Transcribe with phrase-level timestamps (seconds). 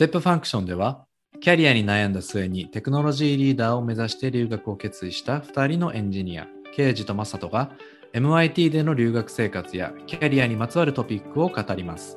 [0.00, 1.04] Step Function では、
[1.42, 7.72] キャリアに悩んだ末にテクノロジーリーダーを目指して留学を決意した2人のエンジニア、ケイジとマサトが
[8.14, 12.16] MIT での留学生活やキャリアにまつわるトピックを語ります。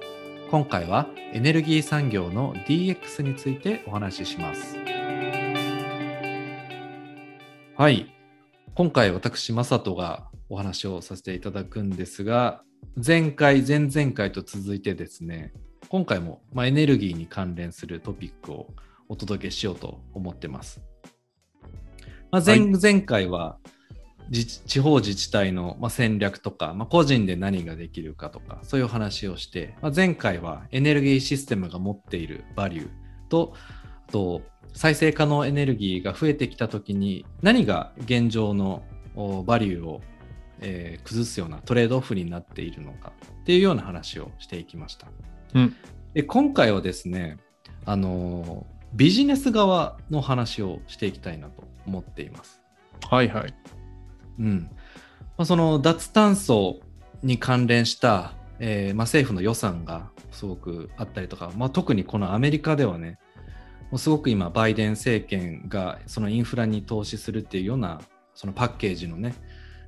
[0.49, 4.77] 今回はエネルギー産業の DX についてお話しします。
[7.75, 8.15] はい。
[8.75, 12.63] 今回私、マサトがお話をさせていただくんですが、
[12.95, 15.51] 前回、前々回と続いてですね、
[15.93, 18.65] 今回も、まあ、エネルギーに関連するトピックを
[19.09, 20.81] お届けしようと思ってます。
[22.31, 23.59] まあ、前はい前回は
[24.31, 32.89] 自地方自治体の、まあ、戦略とか、まあ、個人で何ができるかとかそういうお話をして、まあ、前回はエネルギーシステムが持っているバリュー
[33.29, 33.53] と
[34.07, 34.41] あと
[34.73, 38.81] 再生可能エネルギーが増えてきた時に何が現状の
[39.13, 40.01] おバリューを、
[40.59, 45.05] えー崩すようなトレードオフになっているのかっていうような話をしていきました。
[45.53, 45.75] うん
[46.13, 47.37] で今回はですね
[47.85, 52.61] あのービジネス側の話をしていきたいなと思っています。
[53.09, 53.53] はいはい。
[54.39, 54.69] うん
[55.35, 56.79] まあ、その脱炭素
[57.23, 63.19] に関連した、えーまあ、政府の予算がすごくあったりとか、まあ、特にこのアメリカではね
[63.89, 68.01] もうすごく今バイデン政権がそのインフラに投資するっていうような
[68.35, 69.35] そのパッケージのね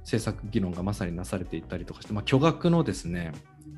[0.02, 3.34] 政策議論がまさになされていったりとかして、まあ、巨額のですね、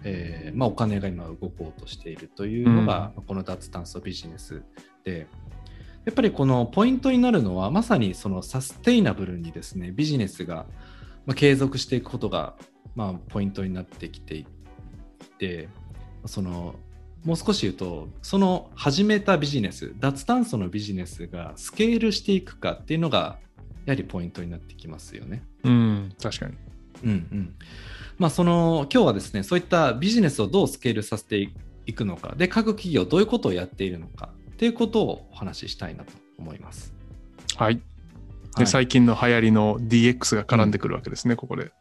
[0.09, 4.63] えーまあ、お金が今動こうとしているというのが、この脱炭素ビジネス
[5.03, 5.27] で
[6.05, 10.65] やっぱりこのポイントになるのはまさにそのサステイナブルにですねビジネスが
[11.25, 12.55] まあ継続していくことが
[12.95, 14.45] まあポイントになってきてい
[15.37, 15.67] て
[16.25, 16.75] その
[17.25, 23.39] もう少し言うとその始めたビジネス脱炭素のビジネスがスケールしていくかっていうのが
[23.85, 25.43] やはりポイントになってきますよね。
[25.65, 26.53] うん、確かに。
[27.03, 27.55] うんうん
[28.17, 31.49] まあ、その今日はですねそういったビジネスをどうスケールさせて
[31.85, 36.93] いくのかで各企業どういうことをやっているのかっていうことをお話ししたいなと思います。
[37.57, 37.75] はい。
[37.75, 37.81] で、
[38.55, 41.71] はい最近の流行りの DX が絡んでくるわけですね、ここで。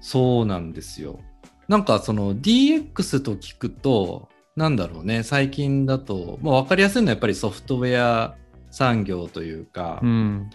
[0.00, 1.20] そうなんですよ。
[1.68, 8.34] なんかその DX と聞くとなんだろうね最近だと、まあ、分かりやすいのはやっぱりソフトウェア
[8.72, 10.50] 産業というか、うん。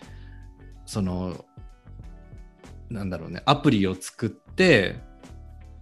[0.86, 1.45] その
[2.90, 4.98] なんだろうねアプリを作って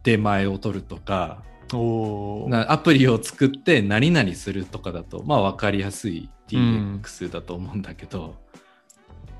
[0.04, 1.44] 出前を取るとか
[1.74, 8.36] おアプリを作って何々するとかだとまあ分かりやすい DX だと思うんだけど、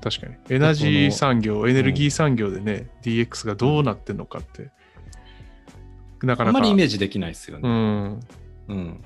[0.02, 0.34] 確かに。
[0.48, 4.70] エナジー産業、エネルギー産業でね、DX がどうなってんのかって。
[6.22, 6.58] なかなか。
[6.58, 7.68] あんまりイメージできないですよね。
[7.68, 8.20] うん。
[8.68, 9.04] うん。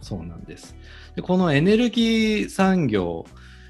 [0.00, 0.76] そうなんです。
[1.16, 3.26] でこのエネルギー産業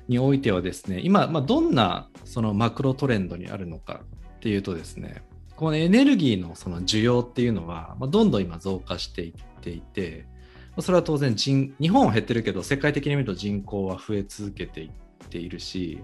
[0.08, 4.00] においてはですね、今、まあ、どんなそのマクロトレンドにあるのか
[4.36, 5.22] っていうとですね、
[5.56, 10.26] このエネルギーのその需要っていうのは、まあ、どんどん今増加していっていて、
[10.70, 14.91] まあそれは当然人、日本は減ってるけど、世界的に見ると人口は増え続けていっ
[15.28, 16.00] ているし、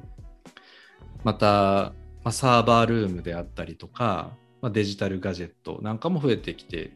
[1.22, 6.92] また、まあ、サーバールームであったりとか、まあ、デジタルガジェットなんかも増えてきて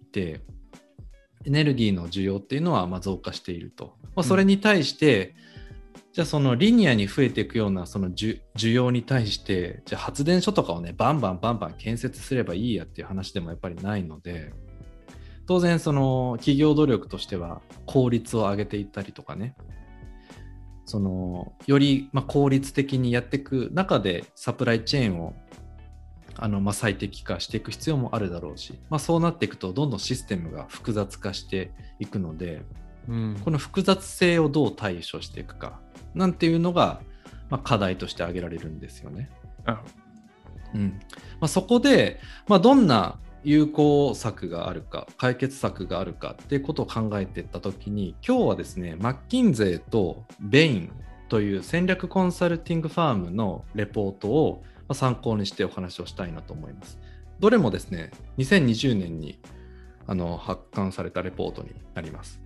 [0.00, 0.40] いて、
[1.44, 3.96] エネルギーの需要っていうのはまあ増加していると。
[4.16, 5.34] まあ、それに対して、
[6.12, 14.52] じゃあそのリニアに増えていくようなその需需要に対して、じゃあ発電所とかをね、バンバンバンバン建設すればいいやっていう話でもやっぱりないので、
[15.46, 19.54] 当然その企業努力としては効率を上げていったりとかね、
[20.84, 25.34] そのよりまあ効率的にやっていく中でサプライチェーンを
[26.34, 32.62] あのまあ最適化していく必要もあるだろうし、まあ、そうなっていくとどんどんシステムが複雑化していくので
[33.08, 33.40] うん。
[33.44, 35.80] この複雑性をどう対処していくか
[36.14, 37.00] なんていうのが、
[37.48, 39.30] まあ、課題として挙げられるんですよね。
[39.64, 39.82] あ
[40.74, 41.00] うん
[41.40, 50.92] まあ、そこで、まあ、どんな有効策があるか解決策があるかっていうことを考えていった時に今日はですねマッキンゼーとベイン
[51.28, 56.98] という戦略コンサルティングファームのレポートをまあ参考にしてお話をしたいなと思います。
[57.38, 59.40] どれもですね2020年に
[60.06, 62.40] あの発刊されたレポートになります。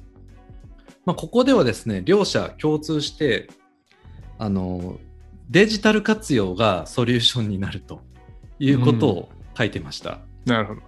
[1.04, 3.48] まあ、ここではですね両者共通して
[4.39, 4.98] あの
[5.51, 8.01] デジタル活用がソリューションになると
[8.59, 10.21] いうことを書いてました。
[10.47, 10.80] なるほど。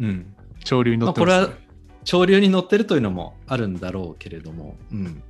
[0.00, 0.34] うん。
[0.64, 1.66] 潮流に乗ってます、まあ、ねこれは
[2.04, 5.22] 潮流に乗ってるというのもあるんだろうけれども、うん。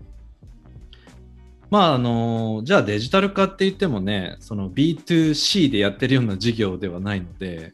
[1.71, 7.73] まあ、あの、じゃあデジタル化って言ってもね、その B2C でやってるような事業ではないので、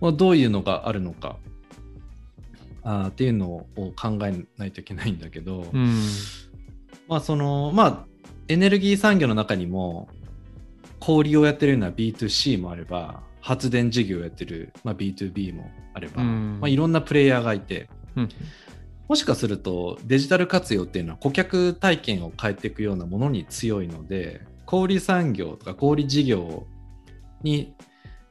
[0.00, 1.36] まあ、どういうのがあるのか
[2.88, 6.02] あーっていうのを考えないといけないんだけど、うん。
[7.06, 8.06] まあそのまあ
[8.48, 10.08] エネルギー産業の中にも
[10.98, 18.28] 小売りをやってるような B2C もあれば発電事業をやってる、まあ、B2B もあれば、うんまあ、いろんなプレイヤーがいてうん
[19.06, 26.66] もしかするとデジタル活用っていうのは顧客体験を変えていくようなものに強いので小売産業とか小売事業
[27.42, 27.74] に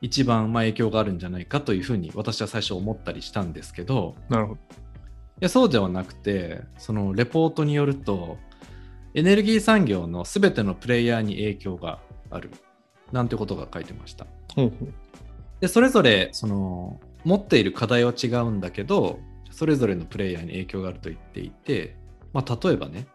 [0.01, 4.59] 一番まあ影響があるんじゃないかというふうに私は最初思ったりしたんですけどなるほど。
[4.59, 4.59] い
[5.41, 8.37] やそうではなくてそのレポートによると
[9.13, 11.99] エネルギー産業の全てのプレイヤーに影響が
[12.31, 12.51] ある
[13.11, 14.93] なんてことが書いてましたほうほう
[15.59, 19.19] でそれぞれその持っている課題は違うんだけど
[19.51, 21.95] それぞれのプレイヤーに影響があると言っていて、
[22.33, 23.07] まあ、例えばね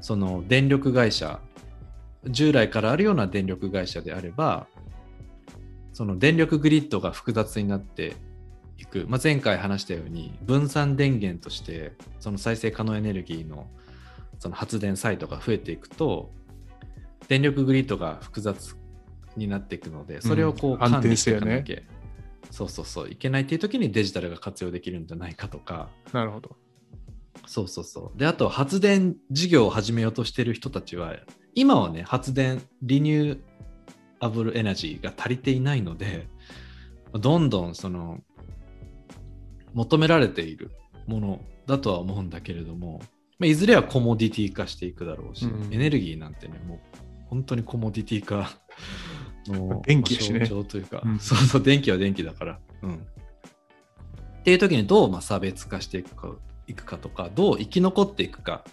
[0.00, 1.40] その電力会社
[2.26, 4.66] 従来からあるような電力会社であれば
[5.96, 8.16] その電力グリッドが複雑になって
[8.76, 13.66] いく、まあ、前回話したように分散電源としてその再生可能エネルギーの
[14.38, 16.30] その発電サイトが増えていくと
[17.28, 18.76] 電力グリッドが複雑
[19.38, 21.78] になっていくのでそれをこううん管理していかな安きゃ、
[22.50, 25.88] そうそうそういけないっていう時にデジタルが活用できるんじゃないかとか。
[26.12, 26.56] なるほど。
[27.46, 28.18] そうそうそう。
[28.18, 31.16] であと発電事業を始めようとしてる人たちは
[31.54, 33.38] 今はね発電リニュー
[34.20, 36.28] アブルエナジーが足りていないので
[37.12, 38.20] どんどんその
[39.74, 40.70] 求められている
[41.06, 43.00] ものだとは思うんだけれども、
[43.38, 45.72] まあ、いずれはコモディティ化していくだろうし、うん。
[45.72, 46.78] エネルギーなんてねもう
[47.28, 48.50] 本当にコモディティ化
[49.48, 51.18] の 電気象徴というか、うん。
[51.18, 52.98] そうそう電気は電気だから、うん、っ
[54.44, 56.34] ていう時にどうまあ差別化していくか
[56.66, 58.64] いくかとかどう生き残っていくか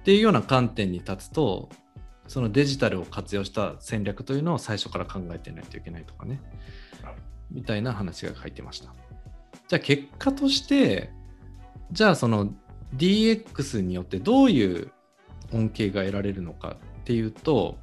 [0.00, 1.68] っていうような観点に立つと
[2.30, 6.40] そのデジタルを活用した戦略というのを最初から考えてないといけないとかね。
[7.50, 8.94] みたいな話が書いてました。
[9.66, 11.10] じゃあ結果として
[11.90, 12.54] じゃあその
[12.94, 14.92] DX によってどういう
[15.52, 17.78] 恩恵が得られるのかっていうと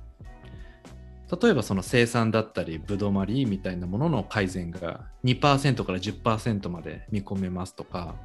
[1.41, 8.15] 例えばその生産だったりぶどまりみたいなものの改善が2%から10%まで見込めますとか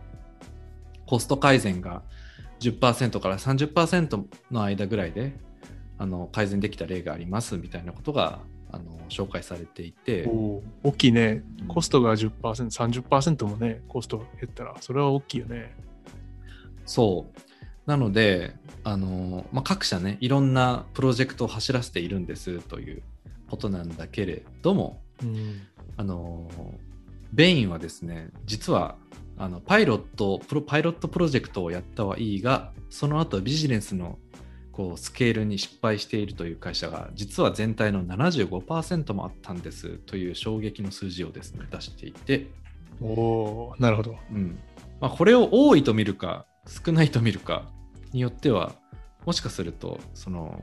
[1.04, 2.04] コスト改善が
[2.60, 5.34] 10%から30%の間ぐらいで
[6.02, 8.40] あの改善できた例がありますみたいなことが
[8.72, 10.28] あの紹介されていて、
[10.82, 11.44] 大きいね。
[11.68, 15.76] コストが10%、30%もね、コスト減ったら、それは大きいよね。
[16.86, 17.40] そう
[17.86, 23.02] なのであの、まあ、各社ねいろんなプロジェクトを走らせているんですという
[23.48, 25.62] ことなんだけれどもうん。
[25.96, 26.50] あの
[27.32, 28.96] ベインはですね実は
[29.38, 34.18] あのパイロットプロパイロットプロジェクトをやったはいいがその後ビジネスの
[34.72, 42.46] こうスケールに失敗しているという会社が実は全体の75%もあったんですという衝撃の数字をですね出していて、
[43.00, 44.16] おおなるほど。
[44.32, 44.58] うん。
[45.00, 47.70] まあ、これを多いと見るか少ないと見るか
[48.12, 48.72] によっては
[49.26, 50.62] もしかするとその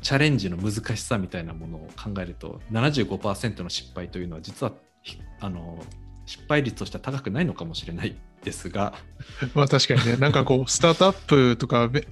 [0.00, 4.72] チャレンジの難しさみたいなものを考えると75%の失敗というのは実は
[5.02, 5.78] ひあの
[6.26, 8.94] 失敗率としては高くないのかもしれないですが、
[9.54, 12.06] まあ確かにね、なんかこう、スタートアップとかべ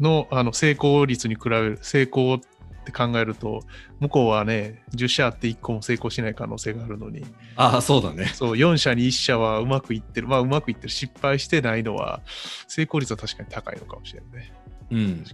[0.00, 2.40] のあの成功率に比べる、成功っ
[2.84, 3.62] て考えると、
[4.00, 7.24] 向こうはね、10社あって1個も成功しない可能性があるのに、
[7.56, 8.26] ああ、そうだね。
[8.26, 12.20] そう、4社に1社はうまくいってる、まあうまくいってる、失敗してないのは、
[12.66, 14.52] 成功率は確かに高いのかもしれないね。
[14.90, 15.24] うん。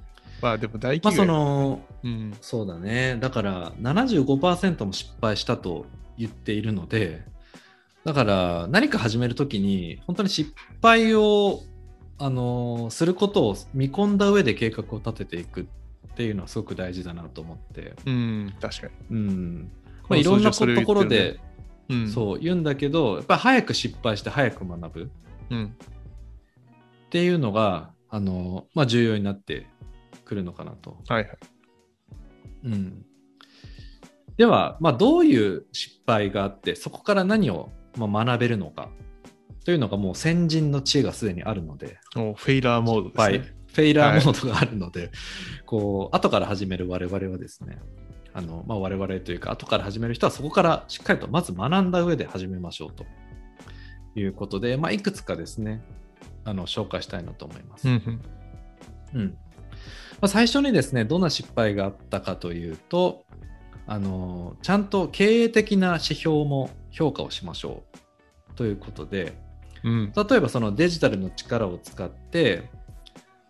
[0.42, 3.16] まあでも大まあ企業、その、うん、そうだね。
[3.20, 5.86] だから75%も失敗したと
[6.18, 7.24] 言っているので、
[8.04, 11.60] だから何か始めるときに本当に失敗を
[12.18, 18.92] あのすることを見込んだ上で計画を立てていくっていうのはすごく大事だなと思って、うん、確かに。
[19.10, 19.70] うん。
[20.08, 21.40] まあ、いろんなところで
[21.88, 25.02] うん、そう言うんだけど、やっぱり早く失敗して早く学ぶ。
[25.04, 25.06] っ
[25.50, 25.76] うん。
[27.10, 29.66] ていうのがあの、まあ、重要になって
[30.24, 30.98] くるのかなと。
[31.08, 31.38] はいはい。
[32.64, 33.06] うん、
[34.36, 38.88] では、まあ、どういう失敗があってそこから何を、まあ、学べるのか
[39.66, 41.98] というのがもう先人の知恵がすでにあるので。
[42.14, 43.40] フェイラーモードですはい。
[43.40, 43.52] ね。
[43.74, 45.10] フェイラーモードがあるので、
[45.66, 47.80] こう後から始める我々はですね。
[48.32, 53.04] あの、まあ、我々というか後から始める人はそこからしっかりとまず学んだ上で始めましょうと。
[54.14, 55.82] いうことで、まあ、いくつかですね
[56.44, 57.88] あの紹介したいなと思います。
[57.88, 58.20] うん
[59.14, 59.20] うん。
[59.20, 59.26] うん。
[59.30, 59.36] ま
[60.20, 63.24] あ、最初にですねどんな失敗があったかというと
[63.88, 67.82] あのちゃんと経営的な指標も評価をしましょ
[68.52, 68.54] う。
[68.54, 69.44] ということで
[69.86, 70.12] うん。
[70.14, 72.68] 例えばそのデジタルの力を使って、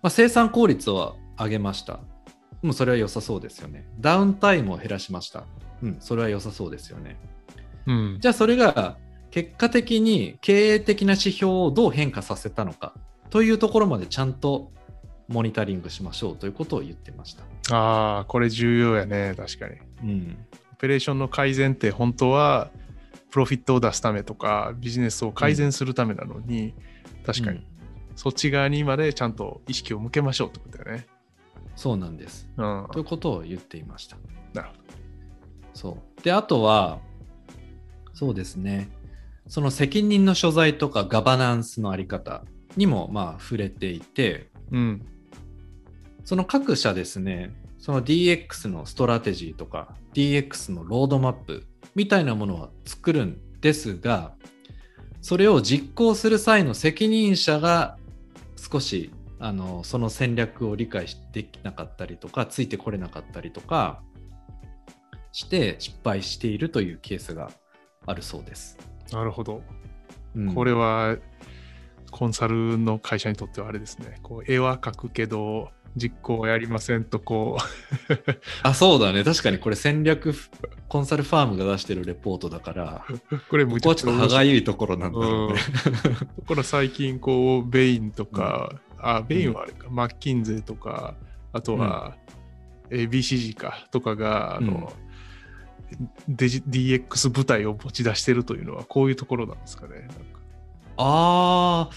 [0.02, 2.00] まあ、生産効率を上げました
[2.62, 5.44] もうそれは良さそうですよねダウンタイムを減らしました
[5.82, 7.18] うんそれは良さそうですよね
[7.86, 8.18] うん。
[8.20, 8.96] じゃあそれが
[9.30, 12.94] 結果的に経営的な指標をどう変化させたのか
[13.30, 14.70] というところまでちゃんと
[15.28, 17.42] モニタリングしましょうということを言ってました。
[17.76, 19.76] ああ、これ重要やね、確かに。
[20.02, 20.38] うん、
[20.72, 22.70] オペレーションの改善って本当は
[23.36, 26.72] プロフィットを出すためとかビジネスを改善するためなのに、
[27.26, 27.66] 確かに、うん
[28.16, 31.06] そっち側にまでちゃんと意識を向けましょうってことだよね。
[31.76, 32.48] そうなんです。
[32.56, 32.88] うん。
[32.90, 34.16] ということを言っていました。
[34.54, 34.74] なるほ
[35.74, 36.22] そう。
[36.22, 36.98] で、あとは、
[38.14, 38.88] そうですね。
[39.48, 42.42] その責任の所在とかガバナンスのあり方
[42.78, 44.78] にもまあ触れていて、ど。
[44.78, 45.06] うん。
[46.24, 51.66] その各社ですね、その DX の strategy とか DX のロードマップ
[51.96, 54.34] みたいなものは作るんですが、
[55.22, 57.96] それを実行する際の責任者が
[58.56, 59.10] 少し
[59.40, 64.02] あのその戦略を理解できなかったりとか、ついてこれなかったりとか
[65.32, 67.50] して失敗しているというケースが
[68.06, 68.78] あるそうです。
[69.10, 69.62] なるほど。
[70.34, 71.16] うんこれは、
[72.10, 74.18] コンサルの会社にとってはあれですね。
[74.22, 77.56] こう絵は描くけど、実行はやりませんと、こ
[78.62, 79.24] あ、そうだね。
[79.24, 80.34] 確かにこれ戦略
[80.88, 84.50] コンサルファームが出してるレポートだから、う、 これむここはちょっと歯がい。
[84.50, 85.54] ゆいところなんだろうね。
[85.54, 91.14] だから最近、こう、ベインとか、あ、ベインはあれか、マッキンゼーとか、
[91.52, 92.16] あとは、
[92.90, 94.92] えー BCG か、とかが、あの、
[96.28, 100.08] デジ DX 部隊を持ち出してるというのは、こういうところなんですかね。
[100.98, 101.94] ああ、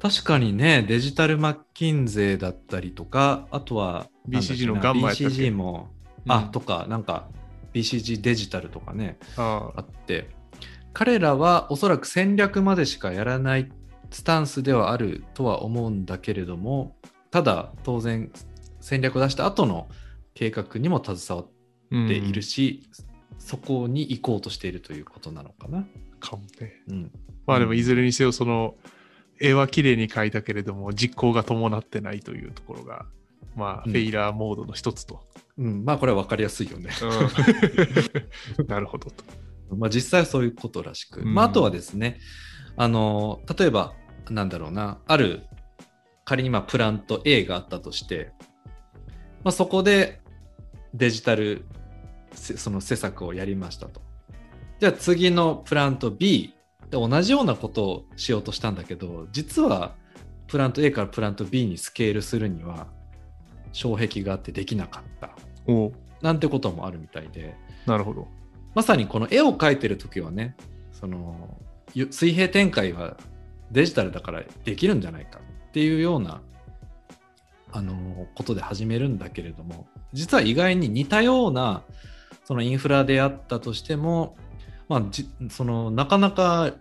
[0.00, 5.88] 確かにね、デジタルマッキンゼーだったりとか、あとは、BCG のガンマやったっけ？BCG も、
[6.28, 7.28] あ、うんとか、なんか、
[7.72, 10.30] BCG デジタルとかね、ああって、
[10.92, 13.70] 彼らはおそらく戦略までしかやらない
[14.10, 16.96] スタンスではあるとは思うんだけれども、
[17.30, 18.30] ただ、当然、
[18.80, 19.88] 戦略を出した後の
[20.34, 21.46] 計画にも携わ
[21.90, 22.88] うんっているし、
[23.38, 25.84] そこに行こうとしているということなのかな。
[26.20, 26.82] かもね。
[26.88, 27.10] うん。
[27.46, 28.76] まあでもいずれにせよその
[29.40, 33.06] 絵は綺麗に描いたけれども実行が伴ってないというところが
[33.56, 35.22] まあうんフェイラーモードの一つと。
[35.56, 36.90] うん、まあこれは分かりやすいよね。
[38.58, 39.24] うん なるほどと。
[39.76, 41.20] まあ実際はそういうことらしく。
[41.20, 42.18] うんまああとはですね、
[42.76, 43.94] あの、例えば、
[44.30, 45.44] なんだろうな、ある、
[46.24, 48.32] 仮にまあプラント A があったとして、
[49.44, 50.20] まあそこで
[50.92, 51.64] デジタル、
[52.32, 54.02] せその施策をやりましたと。
[54.80, 56.52] じゃあ次のプラント B
[56.94, 59.94] で同じようなことをしようとしたんだけど、実は
[60.46, 62.86] プラント A からプラント B にスケールするには、
[63.72, 65.30] 障壁があってできなかった。
[66.22, 68.28] なんてこともあるみたいで、なるほど。
[68.74, 70.56] まさにこの絵を描いてる時はね、
[70.92, 71.58] その
[71.94, 73.16] ゆ水平展開は
[73.72, 76.40] デジタルだからできるんじゃないかっていうような
[77.72, 81.82] あのことで始めるんだけれども、実は意外に似たような
[82.44, 84.36] そのインフラであったとしても、
[84.88, 86.74] まあ、じそのなかなか、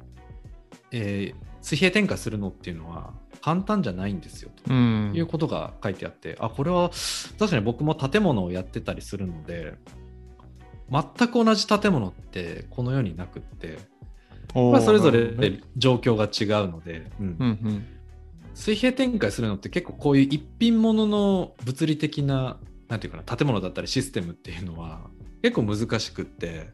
[0.93, 4.73] えー水平展開するのっていうのは簡単じゃないんですよと。
[4.73, 5.13] うん。
[5.15, 6.91] いうことが書いてあって、あ、これは
[7.39, 9.75] 確かに僕も建物をやってたりするので、
[10.91, 13.77] 全く同じ建物ってこの世になくって、
[14.53, 17.25] まあ、それぞれ状況が違うので、うん。
[17.25, 17.85] うんうん。
[18.53, 22.57] 水平展開するのって結構こういう一品物の物理的な、
[22.89, 25.07] なんていうかな、建物だったりシステムっていうのは
[25.41, 26.71] 結構難しくって、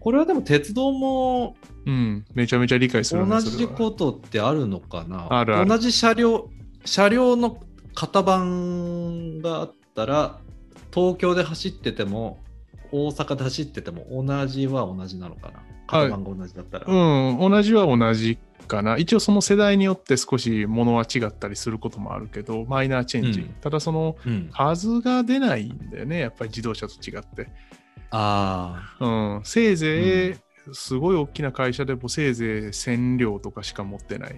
[0.00, 1.56] これはでも鉄道も
[1.86, 5.26] うん、めちゃめちゃ理解するね同じことってあるのかな？
[5.30, 5.68] あるある。
[5.68, 6.48] 同じ車両
[6.84, 7.60] 車両の
[7.94, 10.40] 型番があったら
[10.92, 12.38] 東京で走ってても
[12.92, 15.62] 大阪で走ってても同じは同じなのかな？
[15.86, 18.96] 型番が同じだったら、うん、同じは同じかな。
[18.96, 23.40] 一応その世代によって少しものは違ったりすることもあるけど、マイナーチェンジ。
[23.40, 23.48] うん。
[23.60, 24.48] ただそのうん。
[24.50, 27.50] 数が出ないんだよね、やっぱり自動車と違って。
[28.10, 29.08] あう
[29.40, 30.34] ん、せいぜい、
[30.72, 34.36] すごい大きな会社でもせいぜい1000両とかしか持ってない。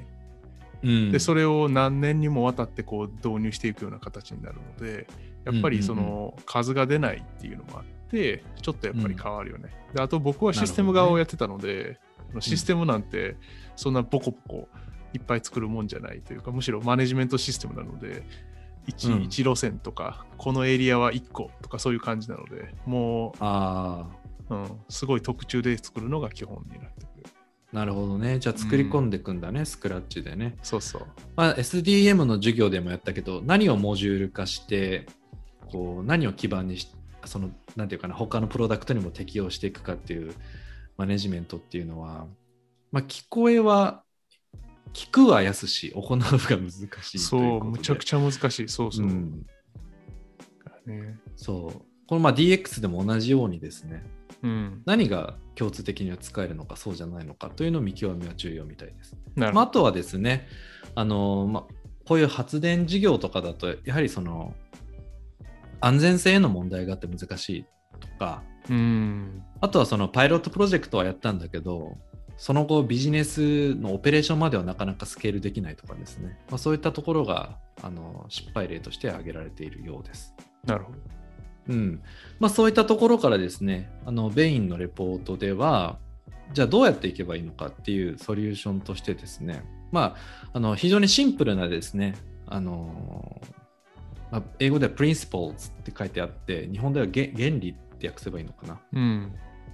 [0.83, 5.06] ー、うん、で、それを何年にもわたってこう導入していくような形になるので、
[5.45, 9.71] やっぱりその数が出ないっていうのもあって、ちょっとやっぱり変わるよね。
[9.95, 11.99] であと僕はシステム側をやってたので、
[12.40, 13.37] システムなんて
[13.76, 14.68] そんなボコボコ
[15.14, 18.25] いっぱい作るもんじゃないというか、むしろマネジメントシステムなので、
[18.88, 19.23] 1, うん。
[19.23, 27.25] 一路線とか、このエリアは1個とかそういう感じなので、もあう、うん、すごい特注で作るのが基本になってくる。
[27.73, 31.07] ーなるほどねじゃあ作り込んでいくんだね、スクラッチでね、そうそう。
[31.35, 35.07] まあ、SDM の授業でもやったけど何をモジュール化して
[35.71, 36.88] こう何を基盤にし
[37.25, 40.33] そのなんていうかな他のプロダクトにも適用していくかっていう
[40.97, 42.26] マネジメントっていうのは、
[42.93, 44.05] まあ、聞こえは
[44.93, 48.69] 聞くは安し行うが難しいそう、でむちゃくちゃ難しい。
[48.69, 49.07] そうそう。
[49.07, 49.47] うん
[50.87, 54.05] ねそうこのまあ DX でも同じようにですね
[54.47, 59.17] うん、何が共通的には使えるのかそうじゃないのかというのを見極めは重要みたいです。
[59.35, 59.65] なるまあ。
[59.65, 60.47] あとはですね、
[60.95, 61.65] あのまあ、
[62.07, 64.55] こういう発電事業とかだと、やはりその
[65.81, 67.65] 安全性への問題があって難しい
[67.99, 69.43] とか、うん。
[69.61, 71.97] あとはそのパイロットプロジェクトはやったんだけど、
[72.37, 80.35] その後ビジネスのオペレーションまではなかなかスケールできないとかですね、まあ、そういったところがあの失敗例として挙げられているようです。
[80.65, 80.99] なるほど。
[81.68, 82.02] うん
[82.38, 85.99] まあ、そういったところからですね、あのベインのレポートでは、
[86.52, 92.14] じゃあどうやっていけばいいのかっていうソリューションとしてですね、まあ、あの非常にシンプルなですね、
[92.46, 93.40] あの
[94.30, 98.80] まあ、英語では principles って書いてあって、日本ではげ原理って訳せばいいのかな。
[98.92, 99.32] うん。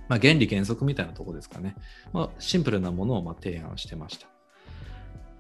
[0.09, 1.75] まあ、原理原則みたいなところですかね。
[2.13, 4.27] まあ、シンプルなものをまあ提案してました。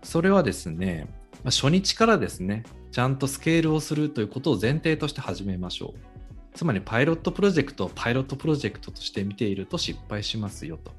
[0.02, 1.06] それはですね、
[1.44, 6.11] まあ、初日からですね、ちゃんとスケールをするということを前提として始めましょう。
[6.54, 10.92] つまりパイロットプロジェクトをパイロットプロジェクトとして見ていると失敗しますよと。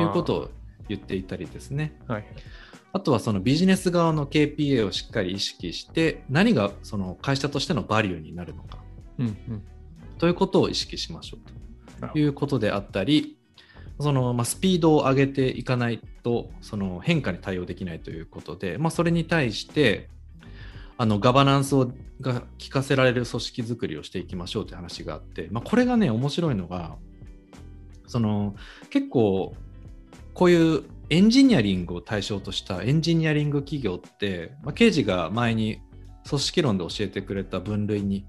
[0.00, 0.50] いうことを
[0.88, 1.94] 言っていたりですね。
[2.06, 2.24] はい。
[2.92, 8.78] あとはそのビジネス側の KPA をしっかり意識して何がその会社としてのバリューになるのか
[9.18, 9.62] うんうん。
[10.18, 11.38] ということを意識しましょ
[12.00, 13.38] うということであったり
[14.00, 20.08] そのまあスピードを上げていかないとその変化に対応できないということで、まあ、それに対して
[20.98, 26.96] あのガバナンスをが効かせられる組織づくりをしていきましょうという話があって、まあ、これがね面白いのが
[28.08, 28.56] その
[28.90, 29.54] 結構
[30.34, 35.80] こういうエンジニアリングを対象としたエンジニアリング企業って、まあ、刑事が前に
[36.28, 38.26] 組織論で教えてくれた分類に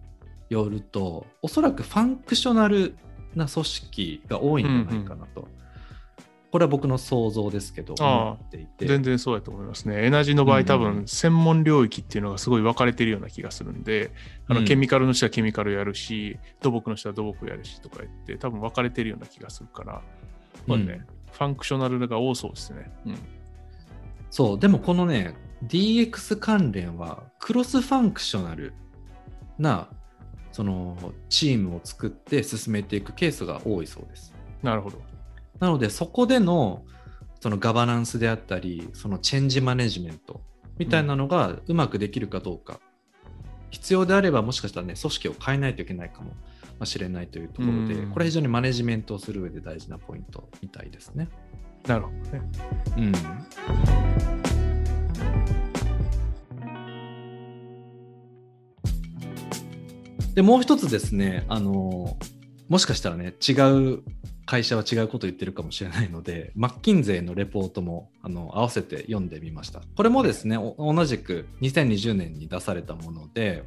[0.50, 2.96] よるとおそらくファンクショナル
[3.36, 5.48] な組織が多いんじゃないかなと、
[6.52, 8.38] これは僕の想像ですけどあ
[8.80, 10.04] 全然そうやと思いますね。
[10.06, 14.12] エナジーの場合、多分専門領域っていうのがすごい分かれてるような気がするんで、
[14.48, 20.02] あうんのケミカルの人はケミカルやるし、土木の人は土木やるしとか言って、多分分かれてるような気がするから、ね、
[20.68, 22.92] うん functional が多そうですね。
[23.06, 23.18] うん。
[24.32, 25.36] そうでもこのね
[25.68, 28.74] DX 関連は cross-functional
[29.58, 29.90] な
[30.52, 30.98] その
[31.30, 35.02] チームを作って進めていくケースが多いそうですなるほど。
[35.60, 36.84] なのでそこでの
[37.42, 40.42] そのガバナンスであったりそのチェンジマネジメント
[40.78, 42.80] みたいなのがうまくできるかどうか、
[43.70, 51.28] 必要であればもしかしたらね組織を変えないといけないかもしれないというところで、うんこれ非常にマネジメントをする上で大事なポイントみたいですね。
[51.88, 52.42] なるほどね。
[52.98, 53.12] うん
[60.36, 62.18] でもう一つですね、あの
[62.70, 63.54] もしかしたらね、違
[63.98, 64.04] う
[64.50, 69.84] 会社は違うことを言ってるかもしれないので、 マッキンゼーのレポートもあの合わせて読んでみました。
[69.96, 73.64] これもですね、お同じく2020年に出されたもので、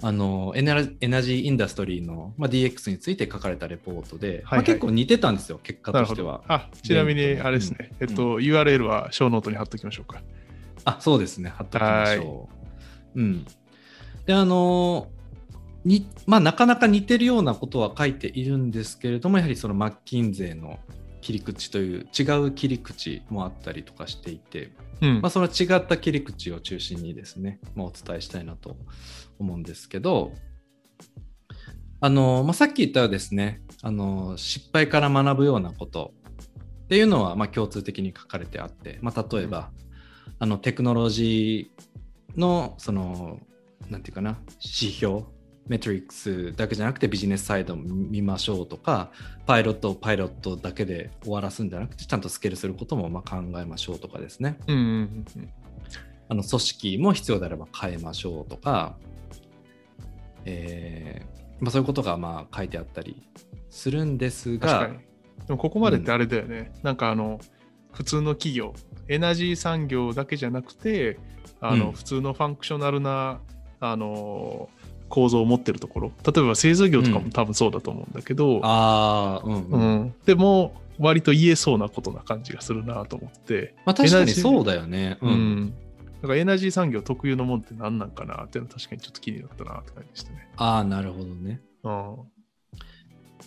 [0.00, 6.44] あのエナ energy industry の、まあ、DX について書かれたレポートで、はいはいまあ、結構似てたんですよ、結果としては。。
[6.46, 7.90] あ、ちなみにあれですね。
[7.98, 10.22] うんえっと、URL は show note に貼っときましょうか。
[10.84, 11.50] あ、そうですね。
[11.50, 12.48] 貼っときましょ
[13.16, 13.20] う。
[13.20, 13.44] うん。
[14.24, 15.08] で、あの
[15.84, 20.78] に、まあ、なかなか似てるようなことは書いているんですけれども、やはりそのマッキンゼーの
[21.20, 25.20] 切り口という違う切り口もあったりとかしていて、うん。
[25.20, 28.76] まあ、その違った切り口を中心にですね、まあ、お伝えしたいなと
[29.38, 30.32] 思うんですけど、
[32.00, 36.12] あのまあ、さっき言ったようですね、あの失敗から学ぶようなこと
[36.84, 39.70] っていうのはまあ共通的に書かれてあって、まあ、例えば、
[40.38, 43.40] あのテクノロジーのその
[43.90, 45.22] なんていうかな指標
[45.68, 49.10] メトリックスだけじゃなくてビジネスサイドも見ましょうとか
[49.46, 55.52] パイロットをパイロットだけで終わらすんじゃなくてちゃんとスケールすることもまあ考えましょうとかですねうんうんうんうん。
[56.30, 58.96] あの組織も必要であれば変えましょうとか、
[60.44, 63.22] えーまあ、そういうことがまあ書いてあったり
[63.70, 65.08] するんですが確かに。
[65.46, 66.72] でもここまでってあれだよね。
[66.82, 67.40] なんかあの、
[67.92, 68.74] 普通の企業、
[69.08, 71.18] エナジー産業だけじゃなくて、
[71.60, 73.40] あの、うん普通のファンクショナルな、
[73.80, 74.68] あの、
[75.08, 76.12] 構造を持ってるところ。
[76.24, 80.14] 例えば製造業とかうんも多分そうだと思うんだけど、ああ、うん、ううんん。
[80.24, 83.74] でも、割と言えそうなことな感じがするなと思って。
[83.86, 85.18] まあ、確かにそうだよね。
[85.20, 85.74] ううんん。
[86.20, 90.48] だからエナジー産業特有のもんって何なんかなっていうのは確かにちょっと気になったなって感じでしたね。
[90.56, 91.60] ああ、なるほどね。
[91.84, 92.16] うん。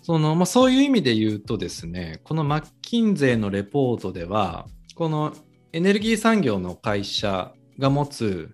[0.03, 5.33] そのまあ、そういう意味で言うとですね、このマッキンゼーのレポートでは、この
[5.73, 8.49] エネルギー産業の会社が持つ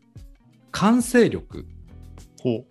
[0.71, 1.65] 完成力。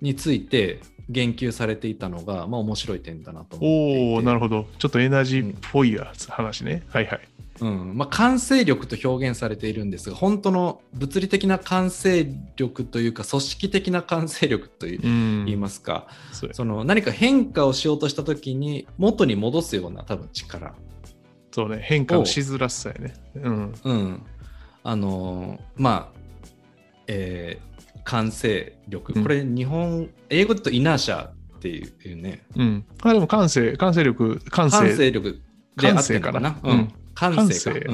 [0.01, 4.15] について言及されていたのが、まあ、面白い点だなと思っていて。
[4.15, 4.67] おおなるほど。
[4.79, 6.85] ちょっとエナジーっぽいやつ、話ね。
[6.89, 7.21] はいはい。
[7.61, 15.45] うんまあ、完成力と表現されているんですが本当の物理的な完成力というか組織的な完成力というん。
[15.47, 20.75] 言いますか、そうやその何か変化をしようとした時に元に戻すような多分力、
[21.51, 23.15] そうね、変化のしづらさやね。
[23.37, 23.75] うん。
[23.85, 24.23] うん、
[24.83, 26.19] あのーまあ
[27.07, 27.76] えー
[28.07, 29.13] 完成力。
[29.15, 29.23] うん。
[29.23, 32.43] これ日本、英語で言うとイナーシャっていうね。
[32.57, 32.85] うん。
[33.03, 34.79] あ、でも感性、感性力、感性。
[34.79, 35.43] 完成力
[35.77, 36.53] であ感性ってかな？
[37.15, 37.91] 感感性か。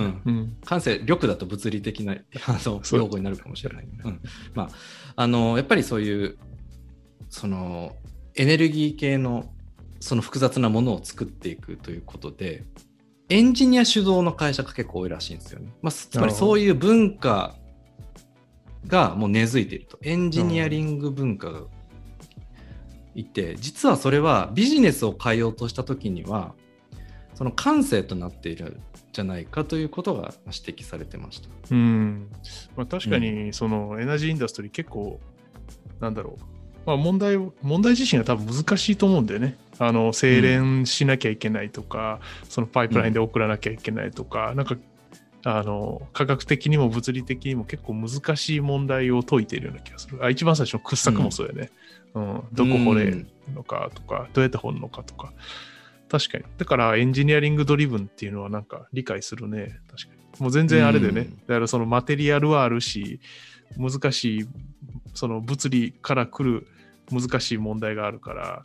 [0.65, 1.01] 感性。
[1.05, 2.17] 力だと物理的な
[2.93, 4.21] 用語になるかもしれない、うん。
[4.55, 4.71] まあ、
[5.17, 6.37] あのやっぱりそういう
[7.31, 7.97] その
[8.35, 9.51] エネルギー系の
[10.01, 12.65] その複雑なものを作っていくということで
[13.29, 17.55] エンジニア主導の会社が結構多いらしいんですよね、まあ、つまりそういう文化
[18.87, 19.99] がもう根付いていると。
[20.03, 21.63] エンジニアリング文化が
[23.15, 26.55] いて実はそれはビジネスを変えようとした時には
[27.35, 28.81] その感性となっている
[29.13, 31.49] じゃないかということが指摘されてました。
[31.71, 32.31] うん。
[32.77, 35.21] まあ、確かにそのエナジーインダストリー結構
[36.01, 36.43] なんだろう、
[36.87, 39.57] まあ、問題を問題自身は多分難しいと思うんだよね。
[39.79, 44.77] あの精錬しなきゃいけないとか、そのパイプラインで送らなきゃいけないとか、なんか
[45.45, 50.25] あの科学的にも物理的にも結構難しい問題を解いているような気がする。
[50.25, 51.71] あ一番最初の掘削もそうよね、
[52.15, 52.43] うん。
[52.53, 55.33] どこ掘れるのかとか、どうやって掘るのかとか。
[56.09, 56.45] 確かに。
[56.59, 59.81] だからエンジニアリングドリブンっていうのはなんか理解するね。
[59.91, 60.23] 確かに。
[60.39, 61.31] もう全然あれだよね、うん。
[61.47, 63.21] だからそのマテリアルはあるし
[63.77, 64.49] 難しい
[65.15, 66.67] その物理から来る
[67.11, 68.65] 難しい問題があるから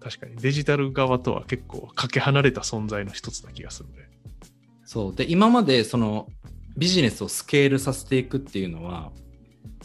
[0.00, 4.08] 確かにデジタル側とは結構かけ離れた存在の一つな気がするね。
[4.92, 6.28] そうで今までその
[6.76, 9.10] ビジネスをスケールさせていくっていうのは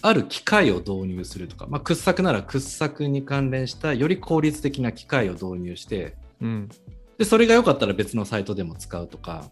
[0.02, 6.70] ある機械を導入するとか、まあ、掘削なら掘削に関連したより効率的な機械を導入してうん、
[7.18, 9.46] でそれが良かったら別のサイトでも使うとか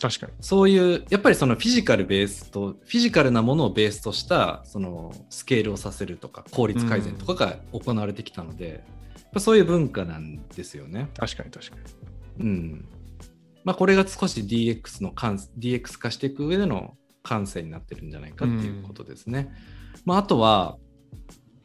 [0.00, 0.32] 確かに。
[0.40, 11.08] そういうやっぱりそのフィジカルベースとフィジカルなものをベースとしたそのスケールをさせるとか効率改善とかが行われてきたので、やっぱそういう文化なんですよね。
[11.16, 11.76] 確かに確か
[12.38, 12.44] に。
[12.44, 12.88] うん。
[13.64, 19.50] まあこれが少し DX の感 DX 化していく上での感性になってるんじゃないかっていうことですね。
[20.04, 20.76] まああとは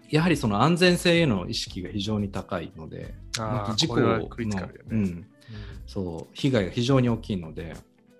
[0.09, 4.27] やはりその安全性への意識が非常に高いので、まああ、事故の
[5.85, 7.75] そう被害が非常に大きいので、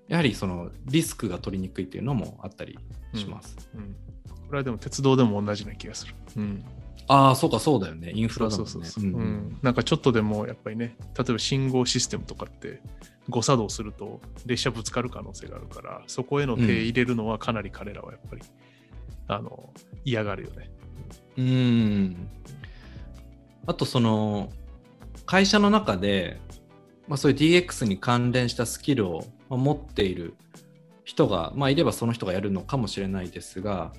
[0.07, 2.77] やはりそのリスクが取りにくいっていうのもあったり
[3.13, 3.69] します。
[3.75, 3.81] うん。
[3.81, 3.95] うん。
[4.47, 6.15] これはでも鉄道でも同じな気がする。
[6.37, 6.65] うん、
[7.10, 8.12] ああ、そうか、そうだよね。
[8.13, 8.72] インフラだもんね。
[8.72, 12.82] そうそうそう、うんうんなんかちょっとでもやっぱりね、例えば信号システムとかって
[13.28, 18.41] 誤作動すると列車ぶつかる可能性があるから、そこへの手入れるのはかなり彼らはやっぱり、
[19.28, 19.74] あの
[20.06, 20.69] 嫌がるよね。
[21.38, 22.30] うん。
[23.65, 24.52] あと、その、
[25.26, 26.39] 会社の中で、
[27.08, 30.36] まあ、そういう DX に関連したスキルをまあ持っている
[31.06, 33.93] 人が、まあ、いればその人がやるのかもしれないですが、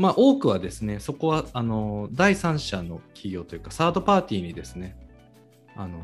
[0.00, 4.96] まあ、多くはですね、そこはあの第三者の企業というか、サードパーティーにですね、
[5.76, 5.98] あの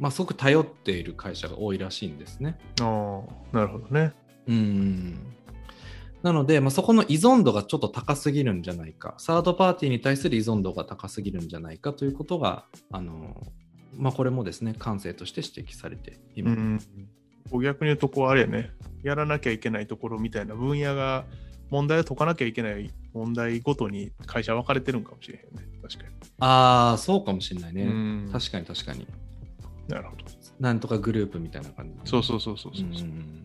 [0.00, 2.58] まあ、すごく頼っている会社が多いらしいんですね。
[2.80, 3.22] あ
[3.52, 4.12] あ、なるほどね。
[4.48, 5.34] うん
[6.24, 13.40] なので、まあ、そこの依存度がちょっと高すぎるんじゃないか、サードパーティーに対する依存度が高すぎるんじゃないかということが、あの
[13.96, 16.90] まあ、これもですね、感性として指摘されています。
[17.52, 18.72] 逆に言うと、こうあれやね、
[19.04, 21.24] やらなきゃいけないところみたいな分野が、
[21.70, 25.68] 問題を解かなきゃいけない問題ごとに会社分かれてるんかもしれへんね。
[25.82, 26.04] 確か
[26.40, 27.78] ああ、そうかもしれないに。
[27.78, 27.84] ね。
[27.84, 29.06] うん確かに確かに。
[29.88, 30.24] なるほど。
[30.60, 32.10] なんとかグループみたいな感じ。
[32.10, 32.84] そうそうそうそうそう。
[32.84, 33.44] うん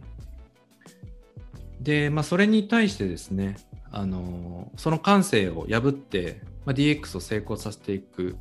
[1.84, 3.58] で、まあ、それに対してですね、
[3.92, 8.38] あのその感性を破って、まあ、DX を成功させていく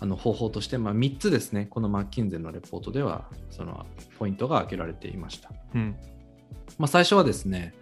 [0.00, 3.86] あの方法として、まあ、3つですね、このマッキンゼンのレポートでは、その
[4.18, 5.50] ポイントが挙げられていました。
[5.76, 5.96] うん。
[6.76, 7.72] まあ、最初はですね、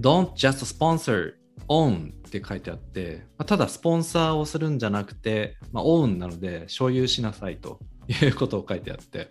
[0.00, 1.34] Don't just sponsor,
[1.68, 7.78] own って書いてあって、まあ、ただスポンサーをするんじゃなくて、まあ、own なので所有しなさいと
[8.08, 9.30] いうことを書いてあって、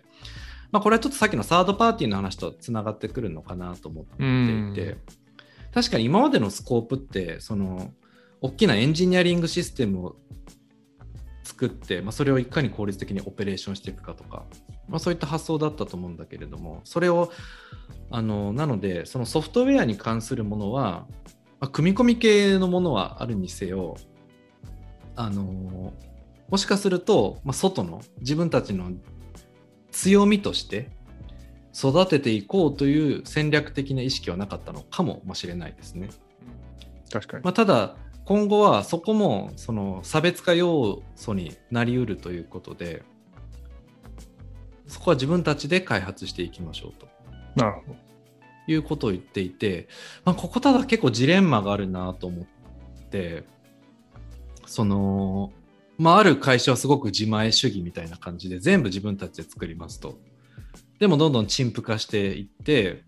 [0.72, 4.72] まあ、これはちょっとさっきのサードパーティーの話とつながってくるのかなと思ってうん。
[4.72, 4.96] いて、
[5.72, 7.92] 確かに今までのスコープって、その
[8.40, 10.16] 大きなエンジニアリングシステムを
[11.44, 14.44] 作って、まあ、それをいかに効率的にオペレーションしていくかとか、
[14.88, 17.30] まあ、そういった発想だったと思うんだけれども、それを
[18.10, 21.06] あのなので、そのソフトウェアに関するものは、
[21.60, 23.96] まあ、組み込み系のものはあるにせよ、
[25.16, 25.92] あの
[26.48, 28.92] もしかすると、まあ、外の自分たちの
[29.90, 30.90] 強みとして
[31.74, 36.08] 育てていこうという戦略的な意識はなかったのかもしれないですね。
[37.12, 37.44] 確かに。
[37.44, 43.02] まあ、ただ今後はそこもその差別化要素になりうるということで
[44.86, 47.08] そこは自分たちで開発していきましょうと
[47.56, 48.04] なるほど。
[48.66, 49.88] いうことを言っていて、
[50.24, 52.46] まあ、ここただ結構ジレンマがあるなと思っ
[53.10, 53.44] て
[54.66, 55.52] その、
[55.98, 60.18] まあ、ある会社はすごく自前主義みたいな感じで全部自分たちで作りますと
[60.98, 63.02] でもどんどん陳腐化していって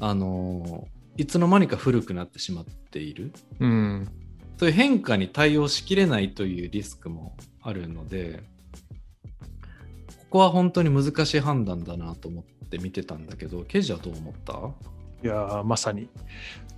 [0.00, 4.08] あのいつの間にか古くなってしまっているうん。
[4.56, 8.42] そういう変化に対応しきれないというリスクもあるので、
[10.08, 14.52] ここは本当に難しい判断だなと思って見てたんだけど、ケイジはどう思った？
[15.22, 16.08] いやーまさに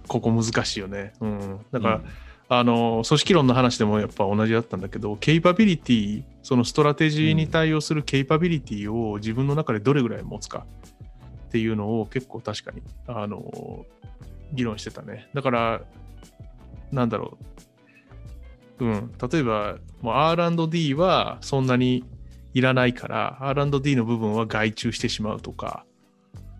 [0.09, 1.13] ここ難しいよね。
[1.21, 2.03] うん、だから、
[2.49, 10.67] あの組織論の話でもやっぱ同じだったんだけど、 capability、その strategy に対応する capability を自分の中でどれぐらい持つか
[11.53, 13.85] っていうのを結構確かにあの
[14.55, 15.29] 議論してたね。
[15.35, 15.83] だから、
[16.91, 17.37] なんだろ
[18.79, 18.85] う。
[18.87, 22.05] うん、例えば、R&D はそんなに
[22.55, 25.85] いらないから、R&D の部分は外注してしまうとか、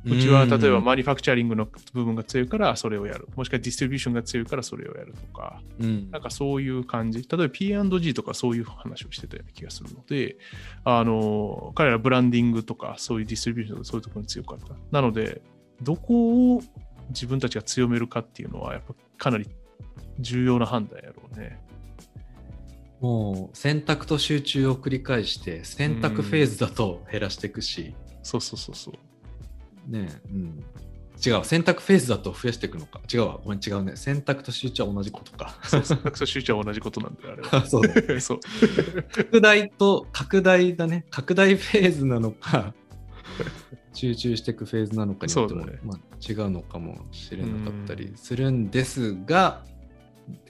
[0.05, 3.29] うちは例えばマニファクチャリングの部分が強いからそれをやる。
[3.37, 7.21] もしくはディストリビューションが強いからそれをやるとか、うんなんかそういう感じ。
[7.21, 10.37] 例えば P&G とかそういう話をしてたような気がするので、
[10.85, 14.75] あの、彼らブランディングとかそういうディストリビューションとかそういうところに強かった。
[14.91, 15.41] なので、
[15.81, 16.63] どこを
[17.11, 19.49] 自分たちが強めるかっていうのはやっぱかなり
[20.19, 21.61] 重要な判断やろうね。
[23.01, 28.95] もう選択と集中を繰り返して選択フェーズだと減らしていくし、そうそうそうそう。
[29.87, 30.65] ねうん、
[31.25, 33.01] 違う選択フェーズだと増やしていくのか。
[33.13, 33.39] 違うわ。
[33.43, 33.97] ごめん違うね。
[33.97, 35.57] 選択と集中は同じことか。
[35.65, 35.99] そうそう。
[36.03, 37.65] なんかそう集中は同じことなんだよ、あれは。
[37.67, 38.41] そうだ そう。
[39.11, 41.07] 拡大と拡大だね。
[41.11, 42.75] 拡大フェーズなのか
[43.93, 45.79] 集中していくフェーズなのかによっても、ね。
[45.85, 49.65] まあ、違うのかもしれなかったりするんですが